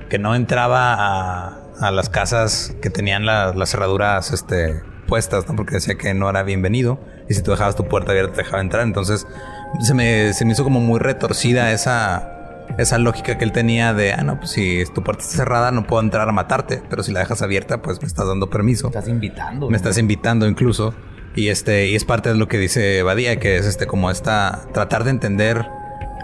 [0.09, 5.55] que no entraba a, a las casas que tenían la- las cerraduras este, puestas, ¿no?
[5.55, 6.99] Porque decía que no era bienvenido.
[7.29, 8.83] Y si tú dejabas tu puerta abierta, te dejaba entrar.
[8.83, 9.25] Entonces,
[9.81, 14.13] se me, se me hizo como muy retorcida esa, esa lógica que él tenía de,
[14.13, 16.81] ah, no, pues si tu puerta está cerrada, no puedo entrar a matarte.
[16.89, 18.87] Pero si la dejas abierta, pues me estás dando permiso.
[18.87, 19.69] Estás invitando.
[19.69, 20.93] Me estás invitando incluso.
[21.35, 24.61] Y este, y es parte de lo que dice Badía, que es este como esta,
[24.73, 25.65] tratar de entender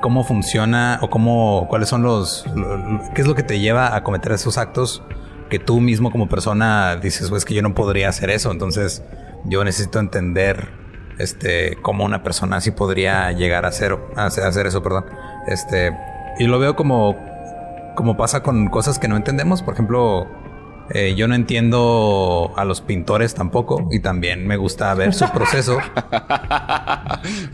[0.02, 3.96] cómo funciona o cómo, cuáles son los, lo- lo- qué es lo que te lleva
[3.96, 5.04] a cometer esos actos
[5.50, 8.52] que tú mismo como persona dices, pues que yo no podría hacer eso.
[8.52, 9.04] Entonces,
[9.44, 10.70] yo necesito entender
[11.22, 15.06] este cómo una persona así podría llegar a hacer, a hacer, eso, perdón.
[15.48, 15.96] Este,
[16.40, 17.16] y lo veo como,
[17.96, 19.64] como pasa con cosas que no entendemos.
[19.64, 20.28] Por ejemplo,
[20.94, 25.78] eh, yo no entiendo a los pintores tampoco y también me gusta ver su proceso.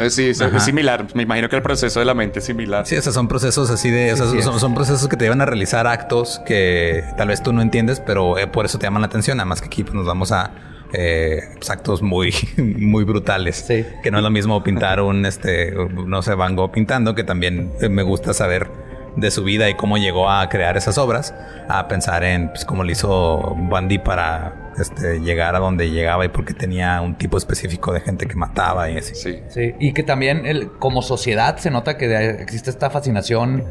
[0.10, 1.08] Sí, es, similar.
[1.14, 2.86] Me imagino que el proceso de la mente es similar.
[2.86, 4.14] Sí, o sea, son procesos así de...
[4.14, 7.44] o sea, sí, son, son procesos que te llevan a realizar actos que tal vez
[7.44, 9.40] tú no entiendes, pero eh, por eso te llaman la atención.
[9.40, 10.52] Además que aquí pues, nos vamos a...
[10.94, 13.58] eh, actos muy, muy brutales.
[13.68, 13.86] Sí.
[14.04, 17.72] Que no es lo mismo pintar un, este, no sé, Van Gogh pintando, que también
[17.90, 18.68] me gusta saber
[19.16, 21.34] de su vida y cómo llegó a crear esas obras,
[21.68, 26.30] a pensar en pues, cómo le hizo Bundy para este, llegar a donde llegaba y
[26.30, 29.16] porque tenía un tipo específico de gente que mataba y así.
[29.16, 29.40] Sí.
[29.50, 33.64] Sí, y que también el- como sociedad se nota que existe esta fascinación,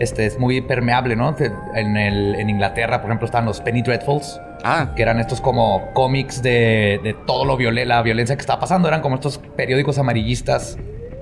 [0.00, 1.34] este es muy permeable, ¿no?
[1.74, 5.90] En, el, en Inglaterra, por ejemplo, están los Penny Dreadfuls, Ah, que eran estos como
[5.92, 9.98] cómics de, de todo lo violen, la violencia que estaba pasando, eran como estos periódicos
[9.98, 10.78] amarillistas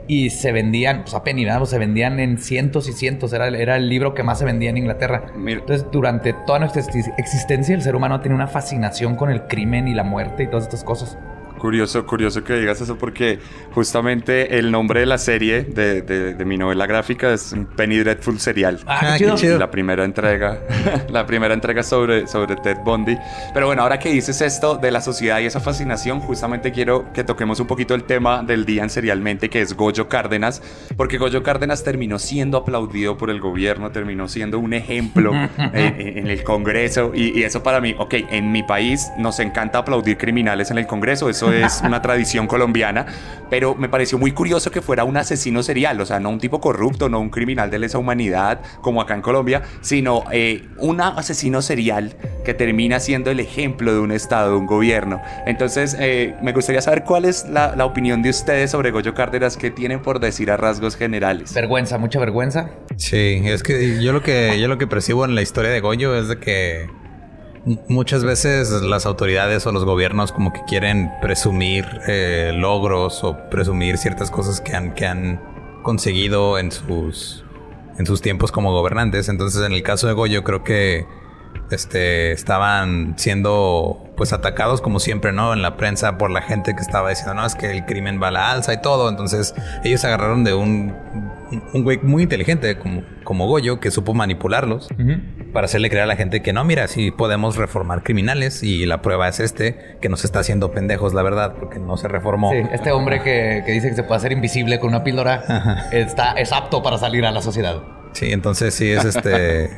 [0.07, 1.59] y se vendían, pues a Penny, ¿verdad?
[1.59, 4.45] Pues se vendían en cientos y cientos, era, el- era el libro que más se
[4.45, 5.25] vendía en Inglaterra.
[5.37, 5.59] Mira.
[5.61, 9.89] Entonces, durante toda nuestra exis- existencia, el ser humano tiene una fascinación con el crimen
[9.89, 11.19] y la muerte y todas estas cosas.
[11.63, 13.39] Curioso, curioso que digas eso porque
[13.73, 18.41] justamente el nombre de la serie de, de- de mi novela gráfica es Penny Dreadful
[18.41, 18.81] Serial.
[18.87, 19.37] Ah, Ah, qué qué chido.
[19.37, 19.59] chido.
[19.61, 20.59] La primera entrega,
[21.09, 23.17] la primera entrega sobre, sobre Ted Bundy.
[23.55, 27.23] Pero bueno, ahora que dices esto de la sociedad y esa fascinación, justamente quiero que
[27.23, 30.63] toquemos un poquito el tema del día en Serialmente, que es Goyo Cárdenas,
[30.97, 36.27] porque Goyo Cárdenas terminó siendo aplaudido por el gobierno, terminó siendo un ejemplo en, en
[36.27, 40.71] el Congreso, y, y eso para mí, ok, en mi país nos encanta aplaudir criminales
[40.73, 43.07] en el Congreso, eso eso es una tradición colombiana,
[43.51, 46.61] pero me pareció muy curioso que fuera un asesino serial, o sea, no un tipo
[46.61, 51.63] corrupto, no un criminal de lesa humanidad como acá en Colombia, sino eh, un asesino
[51.63, 55.21] serial que termina siendo el ejemplo de un Estado, de un gobierno.
[55.47, 59.57] Entonces, eh, me gustaría saber cuál es la, la opinión de ustedes sobre Goyo Cárdenas,
[59.57, 61.53] qué tienen por decir a rasgos generales.
[61.53, 62.71] Vergüenza, mucha vergüenza.
[62.97, 66.17] Sí, es que yo lo que yo lo que percibo en la historia de Goyo
[66.17, 66.89] es de que
[67.89, 73.99] muchas veces las autoridades o los gobiernos como que quieren presumir eh, logros o presumir
[73.99, 75.41] ciertas cosas que han que han
[75.83, 77.45] conseguido en sus
[77.99, 79.29] en sus tiempos como gobernantes.
[79.29, 81.07] Entonces, en el caso de Goyo creo que
[81.73, 85.53] este, estaban siendo pues atacados como siempre, ¿no?
[85.53, 88.29] En la prensa por la gente que estaba diciendo, no, es que el crimen va
[88.29, 89.09] a la alza y todo.
[89.09, 89.55] Entonces
[89.85, 90.95] ellos agarraron de un,
[91.73, 94.89] un güey muy inteligente como, como Goyo que supo manipularlos
[95.53, 99.03] para hacerle creer a la gente que no, mira, sí podemos reformar criminales y la
[99.03, 102.51] prueba es este, que nos está haciendo pendejos, la verdad, porque no se reformó.
[102.51, 106.33] Sí, este hombre que, que dice que se puede hacer invisible con una píldora está,
[106.33, 107.83] es apto para salir a la sociedad.
[108.13, 109.31] Sí, entonces sí es este.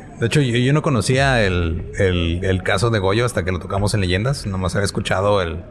[0.21, 3.59] De hecho, yo, yo no conocía el, el, el caso de Goyo hasta que lo
[3.59, 4.47] tocamos en leyendas.
[4.47, 5.63] Nomás había escuchado el,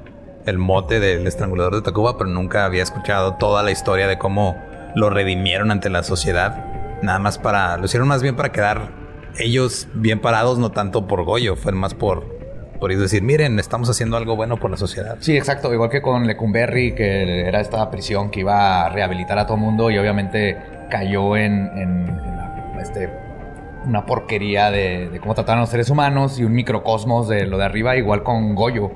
[0.46, 4.56] el mote del estrangulador de Tacuba, pero nunca había escuchado toda la historia de cómo
[4.96, 6.66] lo redimieron ante la sociedad.
[7.02, 7.78] Nada más para.
[7.78, 8.92] Lo hicieron más bien para quedar
[9.40, 12.32] ellos bien parados, no tanto por Goyo, fue más por.
[12.80, 15.16] Por decir, miren, estamos haciendo algo bueno por la sociedad.
[15.22, 15.74] Sí, exacto.
[15.74, 19.90] Igual que con Lecumberri, que era esta prisión que iba a rehabilitar a todo mundo
[19.90, 20.58] y obviamente
[20.92, 22.53] cayó en, en, en la-
[22.84, 23.10] este,
[23.86, 27.58] una porquería de, de cómo trataron a los seres humanos y un microcosmos de lo
[27.58, 28.92] de arriba, igual con Goyo,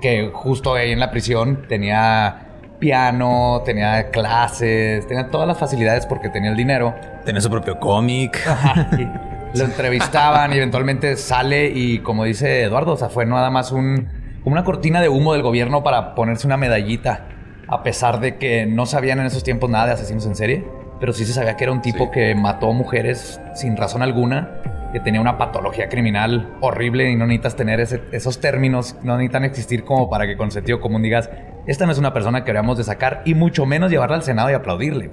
[0.00, 2.46] que justo ahí en la prisión tenía
[2.80, 6.94] piano, tenía clases, tenía todas las facilidades porque tenía el dinero.
[7.24, 8.40] Tenía su propio cómic.
[9.54, 14.08] Lo entrevistaban y eventualmente sale y como dice Eduardo, o sea, fue nada más un,
[14.42, 17.26] como una cortina de humo del gobierno para ponerse una medallita,
[17.68, 20.64] a pesar de que no sabían en esos tiempos nada de asesinos en serie,
[21.00, 22.10] pero sí se sabía que era un tipo Sí.
[22.12, 24.50] que mató mujeres sin razón alguna,
[24.92, 29.44] que tenía una patología criminal horrible y no necesitas tener ese- esos términos, no necesitan
[29.44, 31.30] existir como para que con sentido común digas,
[31.66, 34.50] esta no es una persona que deberíamos de sacar y mucho menos llevarla al Senado
[34.50, 35.10] y aplaudirle.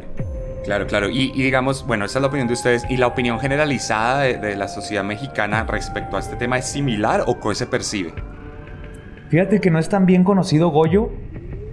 [0.65, 1.09] Claro, claro.
[1.09, 2.83] Y, y digamos, bueno, esa es la opinión de ustedes.
[2.89, 7.23] ¿Y la opinión generalizada de, de la sociedad mexicana respecto a este tema es similar
[7.25, 8.13] o qué se percibe?
[9.29, 11.09] Fíjate que no es tan bien conocido Goyo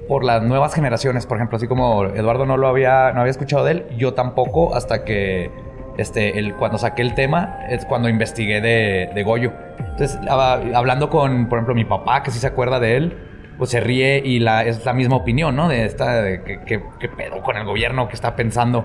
[0.08, 3.64] por las nuevas generaciones, por ejemplo, así como Eduardo no lo había, no había escuchado
[3.64, 5.50] de él, yo tampoco hasta que
[5.96, 9.52] este, cuando saqué el tema es cuando investigué de, de Goyo.
[9.78, 13.18] Entonces, hab- hablando con, por ejemplo, mi papá, que sí se acuerda de él,
[13.58, 15.68] pues se ríe y es la misma opinión, ¿no?
[15.68, 18.84] De esta, de que pedo con el gobierno que está pensando.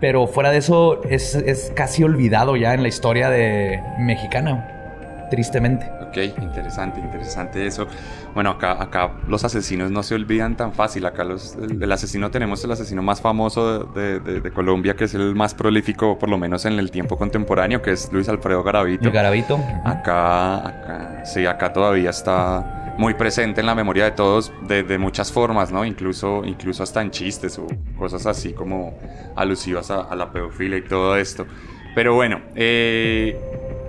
[0.00, 5.90] Pero fuera de eso, es, es casi olvidado ya en la historia de mexicana, tristemente.
[6.12, 7.86] Ok, interesante, interesante eso.
[8.34, 11.06] Bueno, acá, acá los asesinos no se olvidan tan fácil.
[11.06, 15.04] Acá los, el, el asesino tenemos el asesino más famoso de, de- de Colombia, que
[15.04, 18.62] es el más prolífico, por lo menos en el tiempo contemporáneo, que es Luis Alfredo
[18.62, 19.06] Garavito.
[19.06, 19.58] El garabito.
[19.86, 24.98] Acá, acá, sí, acá todavía está muy presente en la memoria de todos de, de
[24.98, 25.82] muchas formas, ¿no?
[25.82, 27.66] Incluso, incluso hasta en chistes o
[27.98, 28.98] cosas así como
[29.34, 31.46] alusivas a, a la pedofilia y todo esto.
[31.94, 33.38] Pero bueno, eh,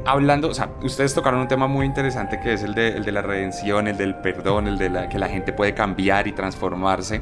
[0.06, 3.88] hablando, o sea, ustedes tocaron un tema muy interesante que es el de, la redención,
[3.88, 7.22] el del perdón, el de que la gente puede cambiar y transformarse.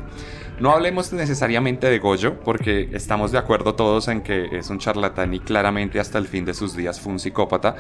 [0.60, 5.34] No hablemos necesariamente de Goyo, porque estamos de acuerdo todos en que es un charlatán
[5.34, 7.76] y claramente hasta el fin de sus días fue un psicópata.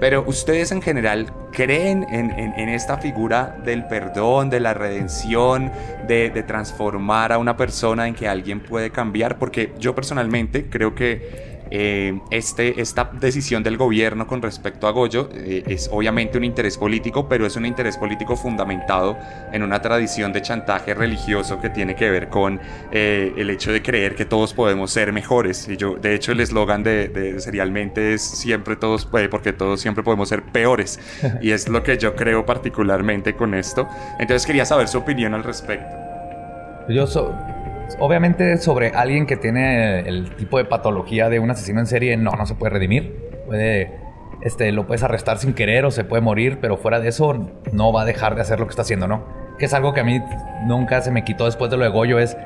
[0.00, 5.70] Pero ustedes en general creen en, esta figura del perdón, de la redención,
[6.08, 10.96] de, de transformar a una persona en que alguien puede cambiar, porque yo personalmente creo
[10.96, 16.44] que eh, este, esta decisión del gobierno con respecto a Goyo eh, es obviamente un
[16.44, 19.18] interés político, pero es un interés político fundamentado
[19.52, 22.60] en una tradición de chantaje religioso que tiene que ver con
[22.92, 25.68] eh, el hecho de creer que todos podemos ser mejores.
[25.68, 29.80] Y yo, de hecho, el eslogan de, de Serialmente es siempre todos, eh, porque todos
[29.80, 31.00] siempre podemos ser peores.
[31.42, 33.88] y es lo que yo creo particularmente con esto.
[34.20, 35.96] Entonces quería saber su opinión al respecto.
[36.88, 37.34] Yo so-
[37.98, 42.32] obviamente sobre alguien que tiene el tipo de patología de un asesino en serie no
[42.32, 43.16] no se puede redimir.
[43.46, 43.92] Puede
[44.42, 47.92] este lo puedes arrestar sin querer o se puede morir, pero fuera de eso no
[47.92, 49.24] va a dejar de hacer lo que está haciendo, ¿no?
[49.58, 50.20] Que es algo que a mí
[50.66, 52.36] nunca se me quitó después de lo de es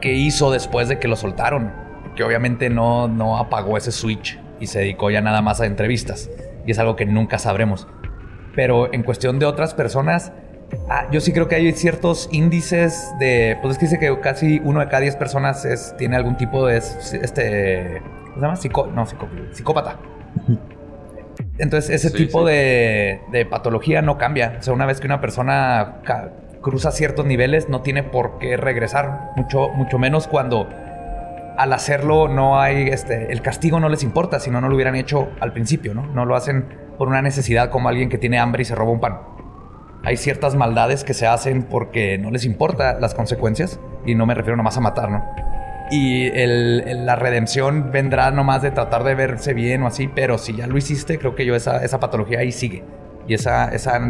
[0.00, 1.72] qué hizo después de que lo soltaron,
[2.16, 6.30] que obviamente no no apagó ese switch y se dedicó ya nada más a entrevistas
[6.66, 7.86] y es algo que nunca sabremos.
[8.54, 10.32] Pero en cuestión de otras personas,
[10.88, 13.58] ah, yo sí creo que hay ciertos índices de.
[13.62, 16.66] Pues es que dice que casi uno de cada diez personas es, tiene algún tipo
[16.66, 16.78] de.
[16.78, 18.02] es- Este.
[18.02, 18.56] ¿Cómo se llama?
[18.56, 19.96] Psico- no, psico- psicópata.
[21.58, 22.52] Entonces, ese Sí, tipo sí.
[22.54, 24.56] De, de patología no cambia.
[24.58, 25.96] O sea, una vez que una persona
[26.62, 30.68] cruza ciertos niveles no tiene por qué regresar, mucho, mucho menos cuando
[31.56, 34.94] al hacerlo no hay, este, el castigo no les importa, si no, no lo hubieran
[34.96, 36.06] hecho al principio, ¿no?
[36.06, 36.66] No lo hacen
[36.96, 39.18] por una necesidad como alguien que tiene hambre y se roba un pan.
[40.02, 44.34] Hay ciertas maldades que se hacen porque no les importa las consecuencias y no me
[44.34, 45.22] refiero nomás a matar, ¿no?
[45.90, 50.38] Y el- el- la redención vendrá nomás de tratar de verse bien o así, pero
[50.38, 52.84] si ya lo hiciste, creo que yo esa, esa patología ahí sigue.
[53.26, 54.00] Y esa, esa,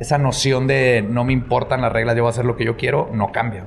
[0.00, 2.76] esa noción de no me importan las reglas, yo voy a hacer lo que yo
[2.76, 3.64] quiero, no cambia.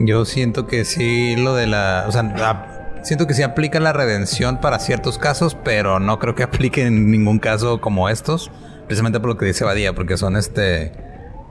[0.00, 2.04] Yo siento que sí, lo de la.
[2.08, 6.34] O sea, a- siento que sí aplica la redención para ciertos casos, pero no creo
[6.34, 8.50] que aplique en ningún caso como estos.
[8.86, 10.92] Precisamente por lo que dice Badía, porque son este.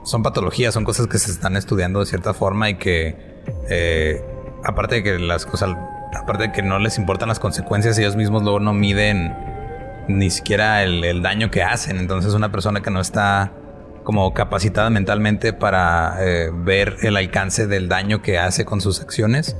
[0.04, 3.16] Son patologías, son cosas que se están estudiando de cierta forma y que.
[3.70, 4.24] eh,
[4.64, 5.76] aparte de que las cosas.
[6.16, 9.36] Aparte de que no les importan las consecuencias, ellos mismos luego no miden
[10.08, 11.98] ni siquiera el, daño que hacen.
[11.98, 13.52] Entonces, una persona que no está
[14.04, 19.58] como capacitada mentalmente para eh, ver el alcance del daño que hace con sus acciones,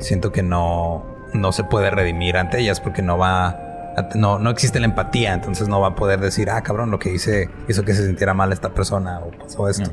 [0.00, 1.04] siento que no,
[1.34, 3.68] no se puede redimir ante ellas porque no va.
[4.14, 7.12] No, no existe la empatía, entonces no va a poder decir, ah, cabrón, lo que
[7.12, 9.90] hice hizo que se sintiera mal esta persona o pasó esto.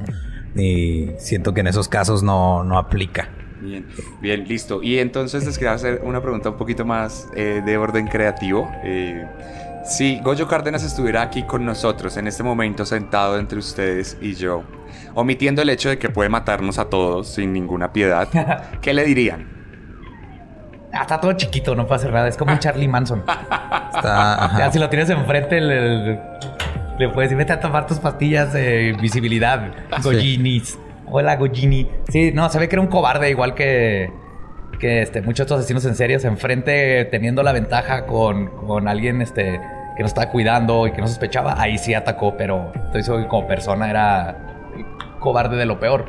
[0.55, 3.29] Y siento que en esos casos no, no aplica.
[3.61, 3.85] Bien,
[4.21, 4.81] bien, listo.
[4.81, 8.71] Y entonces les quería hacer una pregunta un poquito más eh, de orden creativo.
[8.83, 9.27] Eh,
[9.83, 14.63] si Goyo Cárdenas estuviera aquí con nosotros en este momento sentado entre ustedes y yo,
[15.13, 18.29] omitiendo el hecho de que puede matarnos a todos sin ninguna piedad,
[18.81, 19.58] ¿qué le dirían?
[20.93, 22.27] Ah, está todo chiquito, no hacer nada.
[22.27, 23.23] Es como un Charlie Manson.
[23.95, 26.19] Está, si lo tienes enfrente, le,
[26.97, 29.71] le puedes decir, vete a tomar tus pastillas de visibilidad,
[30.03, 30.77] Goginis.
[31.11, 31.89] Hola, Gogini.
[32.09, 34.11] Sí, no, se ve que era un cobarde, igual que,
[34.79, 39.59] que este, muchos estos asesinos en serio, enfrente teniendo la ventaja con, con alguien este,
[39.97, 41.59] que nos estaba cuidando y que no sospechaba.
[41.59, 44.37] Ahí sí atacó, pero estoy seguro que como persona era
[45.19, 46.05] cobarde de lo peor.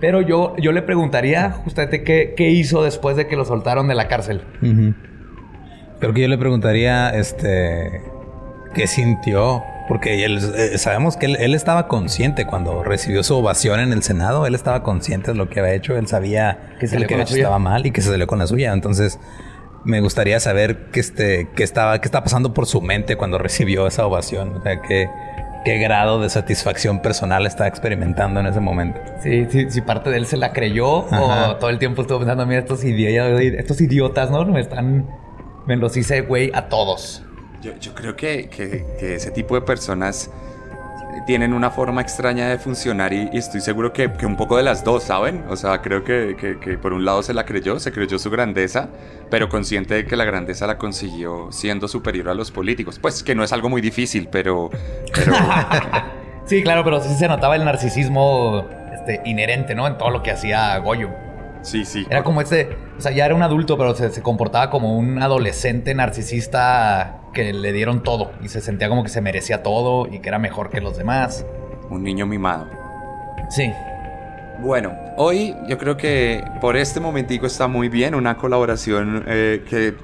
[0.00, 3.94] Pero yo, yo le preguntaría justamente qué, qué hizo después de que lo soltaron de
[3.94, 4.42] la cárcel.
[4.62, 4.94] Ujú.
[6.00, 8.02] Creo que yo le preguntaría, este,
[8.74, 13.80] qué sintió, porque él, eh, sabemos que él, él estaba consciente cuando recibió su ovación
[13.80, 16.98] en el Senado, él estaba consciente de lo que había hecho, él sabía Que que
[16.98, 19.18] lo que había hecho estaba mal y que se salió con la suya, entonces
[19.84, 23.86] me gustaría saber qué este, qué estaba, qué estaba pasando por su mente cuando recibió
[23.86, 25.08] esa ovación, o sea, qué,
[25.64, 29.00] qué grado de satisfacción personal estaba experimentando en ese momento.
[29.22, 31.50] Sí, sí, si parte de él se la creyó Ajá.
[31.50, 34.44] o todo el tiempo estuvo pensando, mira, estos, idiotas, estos idiotas, ¿no?
[34.46, 35.08] Me están...
[35.66, 37.22] Me los hice, güey, a todos.
[37.62, 40.30] Yo, yo creo que, que- que ese tipo de personas
[41.26, 44.62] tienen una forma extraña de funcionar y, y estoy seguro que, que un poco de
[44.62, 45.44] las dos, ¿saben?
[45.48, 48.30] O sea, creo que, que- que por un lado se la creyó, se creyó su
[48.30, 48.88] grandeza,
[49.30, 52.98] pero consciente de que la grandeza la consiguió siendo superior a los políticos.
[52.98, 54.70] Pues que no es algo muy difícil, pero...
[55.14, 55.32] pero
[56.46, 59.86] Sí, claro, pero sí se notaba el narcisismo este, inherente, ¿no?
[59.86, 61.10] En todo lo que hacía Goyo.
[61.62, 62.06] sí, sí.
[62.10, 62.76] Era como este...
[62.98, 67.52] O sea, ya era un adulto, pero se, se comportaba como un adolescente narcisista que
[67.52, 68.32] le dieron todo.
[68.42, 71.44] Y se sentía como que se merecía todo y que era mejor que los demás.
[71.90, 72.68] Un niño mimado.
[73.50, 73.72] Sí.
[74.60, 79.94] Bueno, hoy yo creo que por este momentico está muy bien, una colaboración eh, que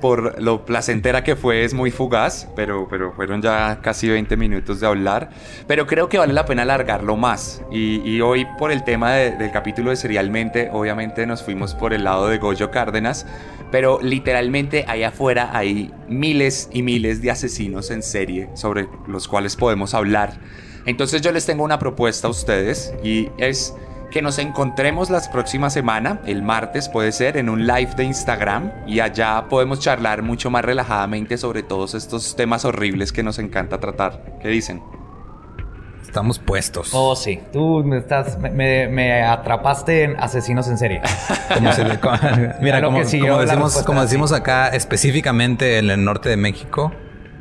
[0.00, 4.78] por lo placentera que fue es muy fugaz, pero, pero fueron ya casi 20 minutos
[4.80, 5.30] de hablar,
[5.66, 7.62] pero creo que vale la pena alargarlo más.
[7.72, 11.94] Y, y hoy por el tema de- del capítulo de Serialmente, obviamente nos fuimos por
[11.94, 13.26] el lado de Goyo Cárdenas,
[13.70, 19.56] pero literalmente allá afuera hay miles y miles de asesinos en serie sobre los cuales
[19.56, 20.38] podemos hablar.
[20.86, 23.74] Entonces yo les tengo una propuesta a ustedes y es
[24.10, 28.70] que nos encontremos la próxima semana, el martes puede ser, en un live de Instagram
[28.86, 33.80] y allá podemos charlar mucho más relajadamente sobre todos estos temas horribles que nos encanta
[33.80, 34.38] tratar.
[34.40, 34.82] ¿Qué dicen?
[36.14, 36.90] Estamos puestos.
[36.92, 37.40] Oh, sí.
[37.52, 38.38] Tú me estás...
[38.38, 41.02] Me, me- atrapaste en asesinos en serie.
[41.54, 42.16] Como se- como-
[42.60, 46.92] mira, como, decimos, como decimos acá específicamente en el norte de México,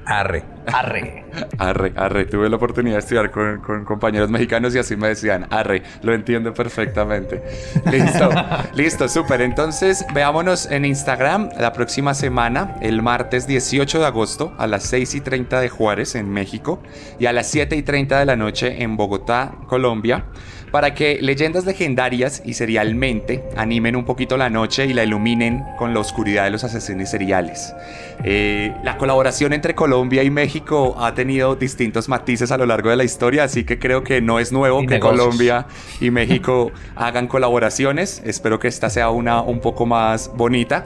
[0.05, 0.43] arre.
[0.65, 1.25] Arre.
[1.57, 5.47] Arre, arre, tuve la oportunidad de estudiar con, con compañeros mexicanos y así me decían,
[5.49, 7.43] arre, lo entiendo perfectamente.
[7.91, 8.29] Listo,
[8.73, 9.41] listo, súper.
[9.41, 15.15] Entonces, veámonos en Instagram la próxima semana, el martes 18 de agosto, a las 6
[15.15, 16.81] y 30 de Juárez, en México,
[17.19, 20.25] y a las 7 y 30 de la noche en Bogotá, Colombia,
[20.73, 25.93] para que leyendas legendarias y serialmente animen un poquito la noche y la iluminen con
[25.93, 27.75] la oscuridad de los asesinos seriales.
[28.23, 32.95] Eh, la colaboración entre Colombia y México ha tenido distintos matices a lo largo de
[32.95, 35.19] la historia, así que creo que no es nuevo Y que negocios.
[35.21, 35.67] Colombia
[36.01, 38.23] y México hagan colaboraciones.
[38.25, 40.85] Espero que esta sea una un poco más bonita.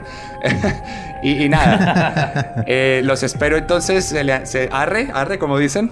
[1.22, 4.04] y, y nada, eh, los espero entonces.
[4.44, 5.90] Se- arre, arre, como dicen.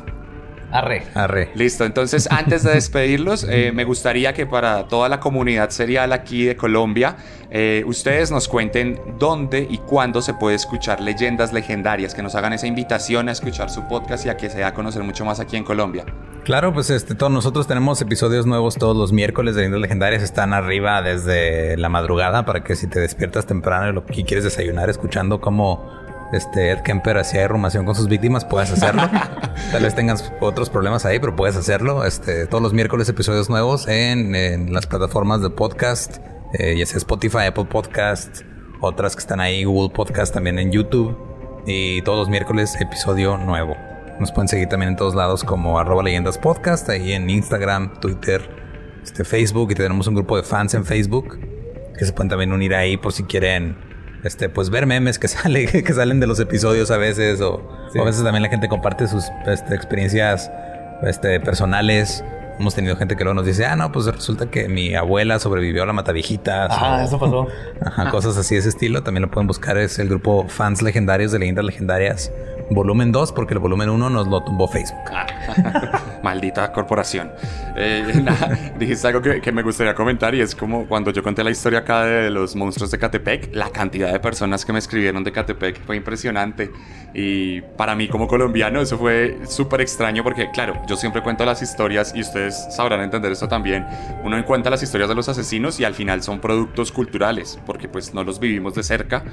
[0.73, 1.05] Arre.
[1.15, 1.51] Arre.
[1.55, 6.45] Listo, entonces antes de despedirlos, eh, me gustaría que para toda la comunidad serial aquí
[6.45, 7.17] de Colombia,
[7.51, 12.53] eh, ustedes nos cuenten dónde y cuándo se puede escuchar leyendas legendarias, que nos hagan
[12.53, 15.41] esa invitación a escuchar su podcast y a que se dé a conocer mucho más
[15.41, 16.05] aquí en Colombia.
[16.45, 20.23] Claro, pues este, todos nosotros tenemos episodios nuevos todos los miércoles de Leyendas Legendarias.
[20.23, 24.45] Están arriba desde la madrugada para que si te despiertas temprano y lo que quieres
[24.45, 29.03] desayunar escuchando cómo este Ed Kemper hacía derrumación con sus víctimas, puedes hacerlo.
[29.73, 32.05] Tal vez tengas otros problemas ahí, pero puedes hacerlo.
[32.05, 36.19] Este, todos los miércoles episodios nuevos en, en las plataformas de podcast,
[36.55, 38.43] eh, ya sea Spotify, Apple Podcast,
[38.81, 41.17] otras que están ahí, Google Podcast, también en YouTube.
[41.67, 43.77] Y todos los miércoles episodio nuevo.
[44.21, 48.49] Nos pueden seguir también en todos lados como arroba leyendas podcast, ahí en Instagram, Twitter,
[49.03, 49.73] este, Facebook.
[49.73, 51.39] Y tenemos un grupo de fans en Facebook
[51.99, 53.77] que se pueden también unir ahí por si quieren
[54.27, 57.55] este, pues ver memes que sale, que salen de los episodios a veces, o,
[57.95, 60.51] o a veces también la gente comparte sus este, experiencias
[61.03, 62.25] este, personales.
[62.59, 65.83] Hemos tenido gente que luego nos dice, ah, no, pues resulta que mi abuela sobrevivió
[65.83, 66.71] a la mataviejitas.
[66.73, 67.49] Ah, eso pasó.
[67.85, 69.03] Ajá, cosas así de ese estilo.
[69.03, 69.77] También lo pueden buscar.
[69.77, 72.33] Es el grupo Fans Legendarios de Leyendas Legendarias,
[72.71, 74.99] volumen 2, porque el volumen 1 nos lo tumbó Facebook.
[76.23, 77.31] Maldita corporación.
[77.77, 78.25] Eh,
[78.79, 81.81] dijiste algo que, que me gustaría comentar y es como cuando yo conté la historia
[81.81, 85.85] acá de los monstruos de Catepec, la cantidad de personas que me escribieron de Catepec
[85.85, 86.71] fue impresionante.
[87.15, 91.63] Y para mí como colombiano eso fue súper extraño porque claro, yo siempre cuento las
[91.63, 93.87] historias y ustedes sabrán entender esto también.
[94.25, 98.13] Uno cuenta las historias de los asesinos y al final son productos culturales porque pues
[98.15, 99.25] no los vivimos de cerca.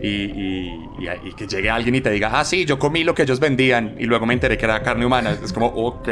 [0.00, 3.14] Y, y- y- y que llegue alguien y te diga, ah, sí, yo comí lo
[3.14, 5.36] que ellos vendían y luego me enteré que era carne humana.
[5.42, 6.08] Es como, ok,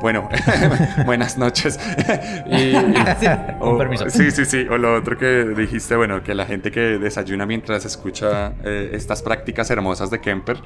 [0.00, 0.28] bueno,
[1.06, 1.78] buenas noches.
[2.46, 2.72] y,
[3.20, 3.26] Sí,
[3.58, 4.08] con permiso.
[4.10, 4.66] Sí, sí, sí.
[4.70, 9.22] O lo otro que dijiste, bueno, que la gente que desayuna mientras escucha eh, estas
[9.22, 10.56] prácticas hermosas de Kemper,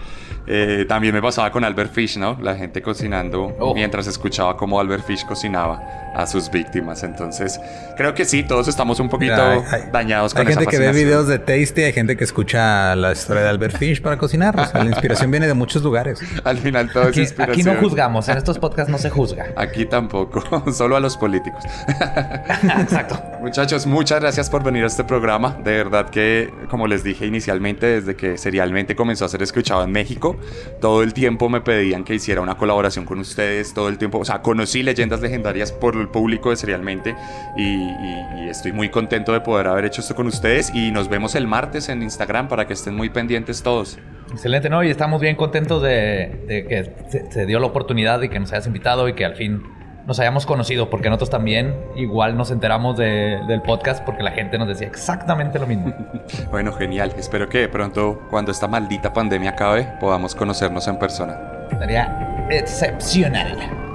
[0.46, 2.38] eh, también me pasaba con Albert Fish, ¿no?
[2.40, 3.74] La gente cocinando Oh.
[3.74, 5.82] mientras escuchaba cómo Albert Fish cocinaba
[6.14, 7.02] a sus víctimas.
[7.02, 7.60] Entonces,
[7.96, 10.82] creo que sí, todos estamos un poquito Hay- hay- dañados con Hay esa gente que
[10.82, 14.58] ve videos de Tasty, hay gente que escucha la historia de Albert Fish para cocinar.
[14.58, 16.20] O sea, la inspiración viene de muchos lugares.
[16.44, 17.76] Al final todo Aquí, es aquí no inspiración.
[17.78, 18.28] juzgamos.
[18.28, 19.46] En estos podcasts no se juzga.
[19.56, 21.62] Aquí tampoco, solo a los políticos.
[22.80, 23.22] Exacto.
[23.40, 25.56] Muchachos, muchas gracias por venir a este programa.
[25.62, 29.92] De verdad que, como les dije inicialmente, desde que Serialmente comenzó a ser escuchado en
[29.92, 30.36] México,
[30.80, 34.24] todo el tiempo me pedían que hiciera una colaboración con ustedes, todo el tiempo, o
[34.24, 37.14] sea, conocí leyendas legendarias por el público de Serialmente
[37.56, 41.08] y, y- y estoy muy contento de poder haber hecho esto con ustedes y nos
[41.08, 43.98] vemos el martes en Instagram para que estén muy pendientes todos.
[44.32, 44.82] Excelente, ¿no?
[44.84, 48.52] Y estamos bien contentos de, de que se, se dio la oportunidad y que nos
[48.52, 49.62] hayas invitado y que al fin
[50.06, 54.56] nos hayamos conocido, porque nosotros también igual nos enteramos de- del podcast porque la gente
[54.56, 55.92] nos decía exactamente lo mismo.
[56.50, 57.12] Bueno, genial.
[57.18, 61.36] Espero que de pronto, cuando esta maldita pandemia acabe, podamos conocernos en persona.
[61.78, 63.85] Sería excepcional.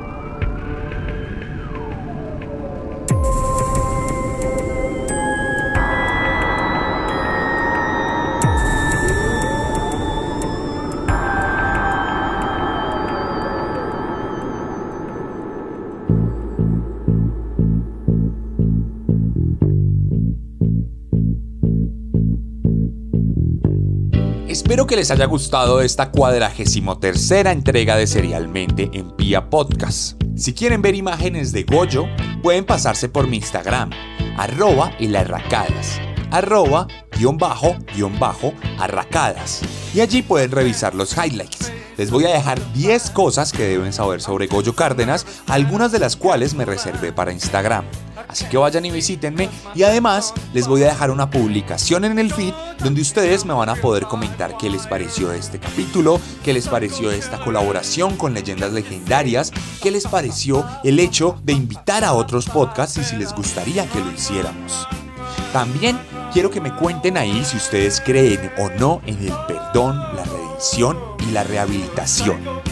[24.72, 30.14] Espero que les haya gustado esta cuadragésimo tercera entrega de Serialmente en Pia Podcast.
[30.38, 32.06] Si quieren ver imágenes de Goyo,
[32.42, 33.90] pueden pasarse por mi Instagram,
[34.38, 36.00] arroba el arracadas,
[36.32, 39.62] arroba guion bajo guion bajo arracadas.
[39.94, 41.72] Y allí pueden revisar los highlights.
[41.98, 46.16] Les voy a dejar 10 cosas que deben saber sobre Goyo Cárdenas, algunas de las
[46.16, 47.86] cuales me reservé para Instagram.
[48.28, 52.34] Así que vayan y visítenme y además les voy a dejar una publicación en el
[52.34, 56.68] feed donde ustedes me van a poder comentar qué les pareció este capítulo, qué les
[56.68, 59.52] pareció esta colaboración con leyendas legendarias,
[59.82, 64.00] qué les pareció el hecho de invitar a otros podcasts y si les gustaría que
[64.00, 64.88] lo hiciéramos.
[65.52, 66.00] También
[66.32, 70.98] quiero que me cuenten ahí si ustedes creen o no en el perdón, la redención
[71.20, 72.71] y la rehabilitación.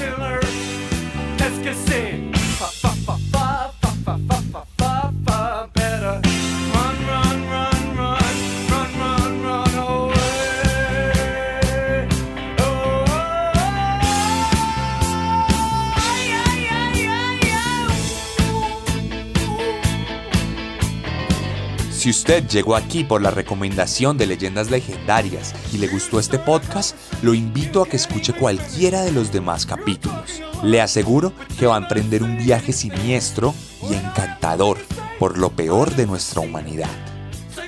[22.00, 26.96] Si usted llegó aquí por la recomendación de leyendas legendarias y le gustó este podcast,
[27.22, 30.42] lo invito a que escuche cualquiera de los demás capítulos.
[30.64, 33.54] Le aseguro que va a emprender un viaje siniestro
[33.90, 34.78] y encantador
[35.20, 36.88] por lo peor de nuestra humanidad.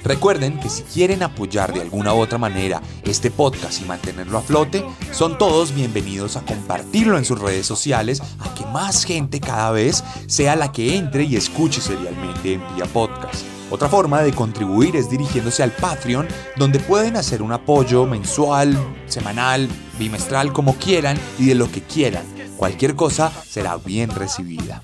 [0.06, 4.42] Recuerden que si quieren apoyar de alguna u otra manera este podcast y mantenerlo a
[4.42, 9.72] flote, son todos bienvenidos a compartirlo en sus redes sociales, a que más gente cada
[9.72, 13.51] vez sea la que entre y escuche serialmente en Pia Podcast.
[13.72, 19.70] Otra forma de contribuir es dirigiéndose al Patreon, donde pueden hacer un apoyo mensual, semanal,
[19.98, 22.24] bimestral, como quieran y de lo que quieran.
[22.58, 24.82] Cualquier cosa será bien recibida.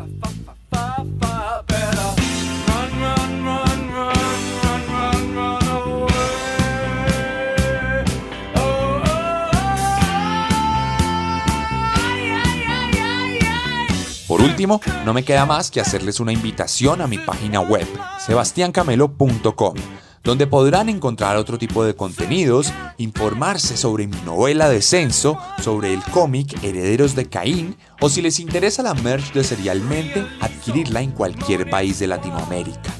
[14.47, 17.85] Último, no me queda más que hacerles una invitación a mi página web,
[18.25, 19.73] sebastiancamelo.com,
[20.23, 26.63] donde podrán encontrar otro tipo de contenidos, informarse sobre mi novela Descenso, sobre el cómic
[26.63, 31.99] Herederos de Caín, o si les interesa la merch de Serialmente, adquirirla en cualquier país
[31.99, 32.93] de Latinoamérica.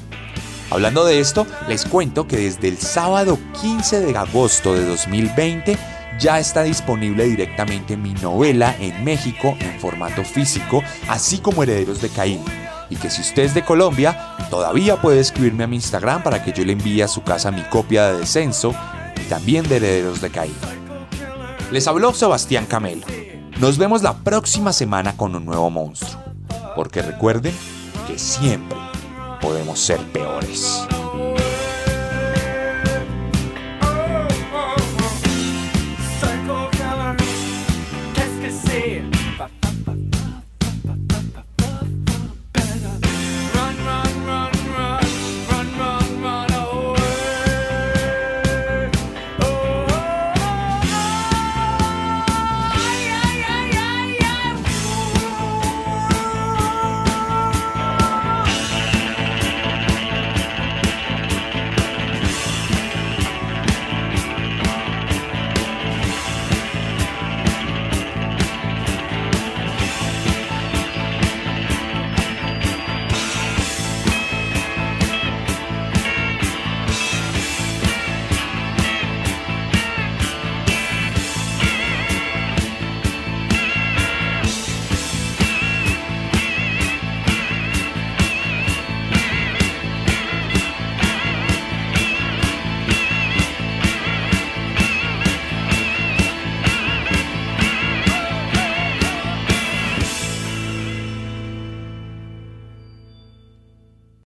[0.70, 5.78] Hablando de esto, les cuento que desde el sábado 15 de agosto de 2020
[6.18, 12.08] ya está disponible directamente mi novela en México en formato físico, así como Herederos de
[12.08, 12.42] Caín.
[12.90, 16.52] Y que si usted es de Colombia, todavía puede escribirme a mi Instagram para que
[16.52, 18.74] yo le envíe a su casa mi copia de descenso
[19.20, 20.56] y también de Herederos de Caín.
[21.70, 23.06] Les habló Sebastián Camelo.
[23.60, 26.22] Nos vemos la próxima semana con un nuevo monstruo.
[26.74, 27.52] Porque recuerden
[28.06, 28.78] que siempre
[29.40, 30.86] podemos ser peores.